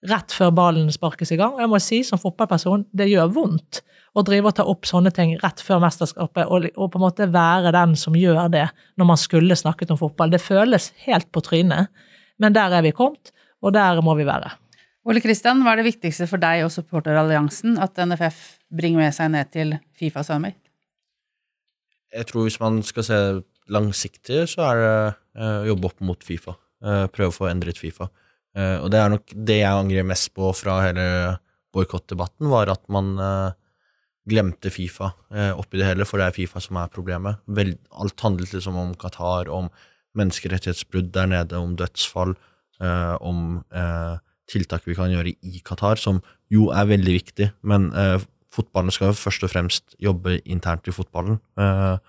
[0.08, 1.56] rett før ballen sparkes i gang.
[1.56, 3.82] Og jeg må si, som fotballperson, det gjør vondt
[4.16, 7.28] å drive og ta opp sånne ting rett før mesterskapet, og, og, på en måte
[7.30, 8.66] være den som gjør det
[8.98, 10.32] når man skulle snakket om fotball.
[10.32, 11.92] Det føles helt på trynet,
[12.42, 14.54] men der er vi kommet, og der må vi være.
[15.08, 18.40] Ole Kristian, hva er det viktigste for deg og supporteralliansen at NFF
[18.76, 20.58] bringer med seg ned til Fifa Summit?
[22.10, 23.20] Jeg tror hvis man skal se
[23.70, 24.94] langsiktig, så er det
[25.38, 26.56] eh, å jobbe opp mot Fifa.
[26.82, 28.10] Eh, prøve å få endret Fifa.
[28.56, 31.06] Eh, og det er nok det jeg angrer mest på fra hele
[31.74, 33.14] boikottdebatten, var at man
[34.26, 35.12] glemte Fifa
[35.54, 37.38] oppi det hele, for det er Fifa som er problemet.
[37.46, 39.68] Vel, alt handlet liksom om Qatar, om
[40.18, 42.34] menneskerettighetsbrudd der nede, om dødsfall,
[43.22, 43.62] om
[44.50, 46.18] tiltak vi kan gjøre i Qatar, som
[46.50, 47.86] jo er veldig viktig, men
[48.50, 51.38] fotballen skal jo først og fremst jobbe internt i fotballen.
[51.54, 52.02] Uh,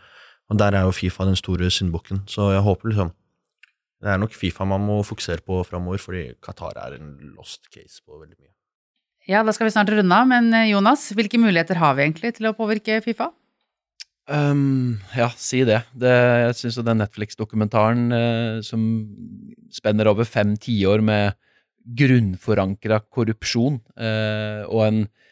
[0.51, 2.23] og der er jo Fifa den store syndbukken.
[2.27, 3.11] Så jeg håper liksom
[4.01, 8.01] Det er nok Fifa man må fokusere på framover, fordi Qatar er en lost case
[8.01, 8.53] på veldig mye.
[9.29, 12.33] Ja, da skal vi snart runde av, men eh, Jonas, hvilke muligheter har vi egentlig
[12.39, 13.29] til å påvirke Fifa?
[14.31, 15.81] Um, ja, si det.
[15.97, 16.11] det
[16.47, 18.83] jeg syns jo den Netflix-dokumentaren eh, som
[19.73, 21.37] spenner over fem tiår med
[21.97, 25.30] grunnforankra korrupsjon eh, og en Eh,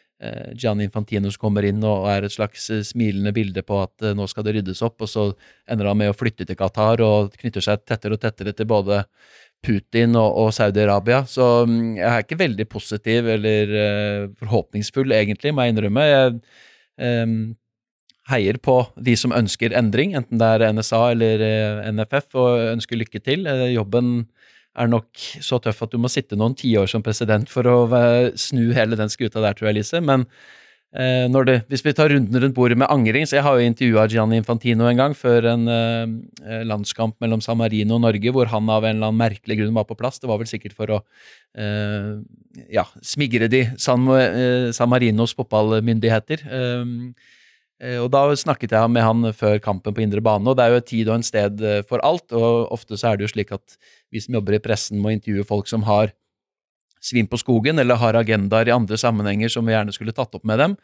[0.52, 4.16] Gianni Infantino som kommer inn og er et slags eh, smilende bilde på at eh,
[4.16, 5.26] nå skal det ryddes opp, og så
[5.70, 9.02] ender han med å flytte til Qatar og knytter seg tettere og tettere til både
[9.64, 11.22] Putin og, og Saudi-Arabia.
[11.28, 13.74] Så mm, jeg er ikke veldig positiv eller
[14.40, 16.06] forhåpningsfull, egentlig, må jeg innrømme.
[16.08, 16.36] Jeg
[17.26, 17.34] um,
[18.30, 21.44] heier på de som ønsker endring, enten det er NSA eller
[21.92, 23.48] NFF, og ønsker lykke til.
[23.74, 24.22] Jobben
[24.80, 27.76] er nok så tøff at du må sitte noen tiår som president for å
[28.38, 30.00] snu hele den skuta der, tror jeg, Lise.
[30.04, 30.26] Men
[30.92, 34.06] eh, det, hvis vi tar runden rundt bordet med angring Så jeg har jo intervjua
[34.10, 38.70] Gianni Infantino en gang før en eh, landskamp mellom San Marino og Norge, hvor han
[38.70, 40.22] av en eller annen merkelig grunn var på plass.
[40.22, 41.02] Det var vel sikkert for å
[41.58, 42.16] eh,
[42.74, 46.48] ja, smigre de San, eh, San Marinos fotballmyndigheter.
[46.48, 46.88] Eh,
[47.20, 47.39] Eh,
[47.80, 50.80] og Da snakket jeg med han før kampen på indre bane, og det er jo
[50.82, 52.32] et tid og en sted eh, for alt.
[52.36, 53.76] og Ofte så er det jo slik at
[54.12, 56.12] vi som jobber i pressen, må intervjue folk som har
[57.00, 60.44] svim på skogen, eller har agendaer i andre sammenhenger som vi gjerne skulle tatt opp
[60.44, 60.76] med dem.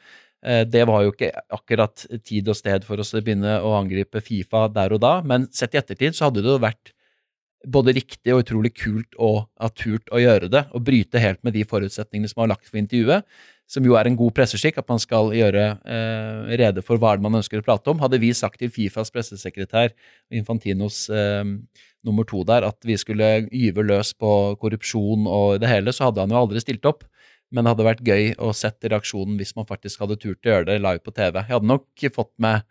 [0.44, 4.24] Eh, det var jo ikke akkurat tid og sted for oss å begynne å angripe
[4.24, 6.94] Fifa der og da, men sett i ettertid så hadde det jo vært
[7.66, 11.57] både riktig og utrolig kult å ha turt å gjøre det, og bryte helt med
[11.57, 13.26] de forutsetningene som var lagt for intervjuet
[13.66, 17.40] som jo er en god presseskikk, at man skal gjøre eh, rede for hva man
[17.40, 18.00] ønsker å prate om.
[18.02, 19.90] Hadde vi sagt til Fifas pressesekretær
[20.34, 21.42] Infantinos eh,
[22.06, 26.22] nummer to der at vi skulle gyve løs på korrupsjon og det hele, så hadde
[26.22, 27.04] han jo aldri stilt opp.
[27.50, 30.70] Men det hadde vært gøy å sette reaksjonen hvis man faktisk hadde turt å gjøre
[30.70, 31.42] det live på TV.
[31.42, 32.62] Jeg hadde nok fått med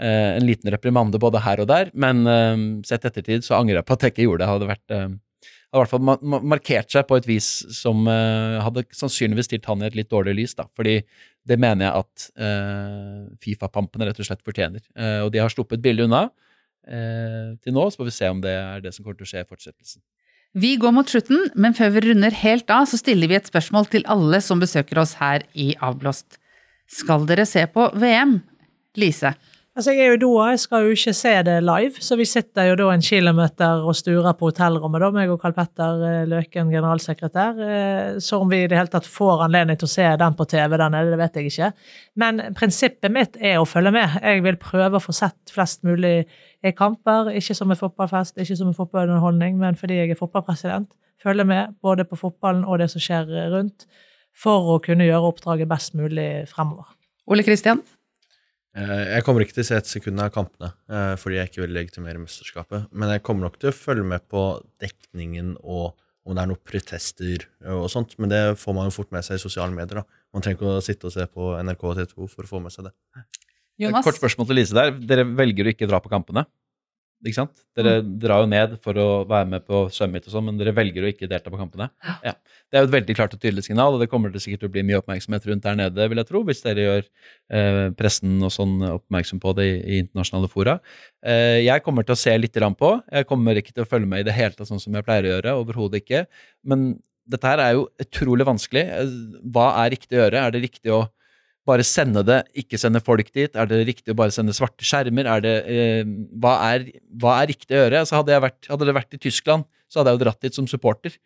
[0.00, 3.88] eh, en liten reprimande både her og der, men eh, sett ettertid så angrer jeg
[3.88, 4.52] på at jeg ikke gjorde det.
[4.54, 5.00] hadde vært
[5.76, 9.82] har i hvert fall markert seg på et vis som uh, hadde sannsynligvis stilt han
[9.82, 10.54] i et litt dårlig lys.
[10.56, 11.02] da, fordi
[11.48, 14.84] det mener jeg at uh, Fifa-pampene rett og slett fortjener.
[14.96, 16.28] Uh, og de har sluppet billig unna
[16.88, 19.42] til nå, så får vi se om det er det som kommer til å skje
[19.42, 20.00] i fortsettelsen.
[20.56, 23.90] Vi går mot slutten, men før vi runder helt av, så stiller vi et spørsmål
[23.92, 26.38] til alle som besøker oss her i Avblåst.
[26.88, 28.38] Skal dere se på VM?
[28.96, 29.34] Lise?
[29.78, 32.24] Altså, Jeg er jo i Doha, jeg skal jo ikke se det live, så vi
[32.26, 36.24] sitter jo da en kilometer og sturer på hotellrommet, da, meg og Karl Petter eh,
[36.26, 37.60] Løken, generalsekretær.
[37.62, 40.48] Eh, så om vi i det hele tatt får anledning til å se den på
[40.50, 41.68] TV der nede, det vet jeg ikke.
[42.18, 44.16] Men prinsippet mitt er å følge med.
[44.18, 46.16] Jeg vil prøve å få sett flest mulig
[46.74, 50.90] kamper, ikke som en fotballfest, ikke som en fotballunderholdning, men fordi jeg er fotballpresident.
[51.22, 53.86] Følge med både på fotballen og det som skjer rundt,
[54.34, 56.90] for å kunne gjøre oppdraget best mulig fremover.
[57.30, 57.84] Ole Kristian?
[58.78, 61.64] Eh, jeg kommer ikke til å se et sekund av kampene eh, fordi jeg ikke
[61.64, 62.90] vil legitimere mesterskapet.
[62.92, 64.44] Men jeg kommer nok til å følge med på
[64.82, 65.98] dekningen og
[66.28, 68.14] om det er noen protester og sånt.
[68.20, 70.02] Men det får man jo fort med seg i sosiale medier.
[70.02, 70.22] da.
[70.36, 72.74] Man trenger ikke å sitte og se på NRK og TV2 for å få med
[72.74, 72.92] seg det.
[73.80, 74.04] Jonas?
[74.04, 74.92] Kort spørsmål til Lise der.
[75.08, 76.44] Dere velger å ikke dra på kampene?
[77.26, 77.62] Ikke sant?
[77.74, 81.02] Dere drar jo ned for å være med på Summit og sånn, men dere velger
[81.02, 81.88] å ikke delta på kampene.
[82.22, 82.36] Ja.
[82.70, 84.70] Det er jo et veldig klart og tydelig signal, og det kommer det sikkert til
[84.70, 88.36] å bli mye oppmerksomhet rundt der nede, vil jeg tro, hvis dere gjør eh, pressen
[88.46, 90.78] og sånn oppmerksom på det i, i internasjonale fora.
[91.26, 92.94] Eh, jeg kommer til å se litt på.
[93.10, 95.26] Jeg kommer ikke til å følge med i det hele tatt sånn som jeg pleier
[95.26, 96.24] å gjøre, overhodet ikke.
[96.62, 96.92] Men
[97.28, 98.86] dette her er jo utrolig vanskelig.
[98.94, 99.14] Eh,
[99.50, 100.44] Hva er riktig å gjøre?
[100.46, 101.08] Er det riktig å
[101.68, 103.52] bare sende det, ikke sende folk dit?
[103.52, 105.28] Er det riktig å bare sende svarte skjermer?
[105.28, 106.86] Er det, eh, hva, er,
[107.20, 108.04] hva er riktig å gjøre?
[108.04, 110.68] Altså hadde, vært, hadde det vært i Tyskland, så hadde jeg jo dratt dit som
[110.70, 111.16] supporter.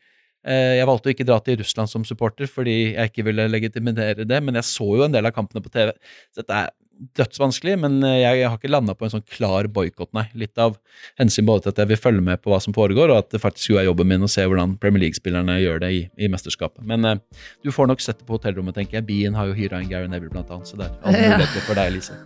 [0.42, 4.26] Eh, jeg valgte å ikke dra til Russland som supporter fordi jeg ikke ville legitimere
[4.26, 5.92] det, men jeg så jo en del av kampene på TV.
[6.34, 6.72] Så dette er
[7.18, 10.26] dødsvanskelig, men eh, jeg har ikke landa på en sånn klar boikott, nei.
[10.38, 10.76] Litt av
[11.20, 13.42] hensyn både til at jeg vil følge med på hva som foregår, og at det
[13.42, 16.84] faktisk jo er jobben min å se hvordan Premier League-spillerne gjør det i, i mesterskapet.
[16.88, 19.08] Men eh, du får nok sett det på hotellrommet, tenker jeg.
[19.08, 21.78] Bien har jo hyra inn Gary Neville, blant annet, så det er alle muligheter for
[21.78, 22.20] deg, Lise.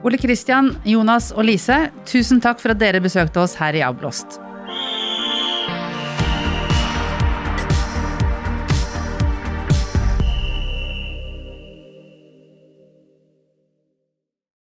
[0.00, 4.40] Ole Kristian, Jonas og Lise, tusen takk for at dere besøkte oss her i Avblåst.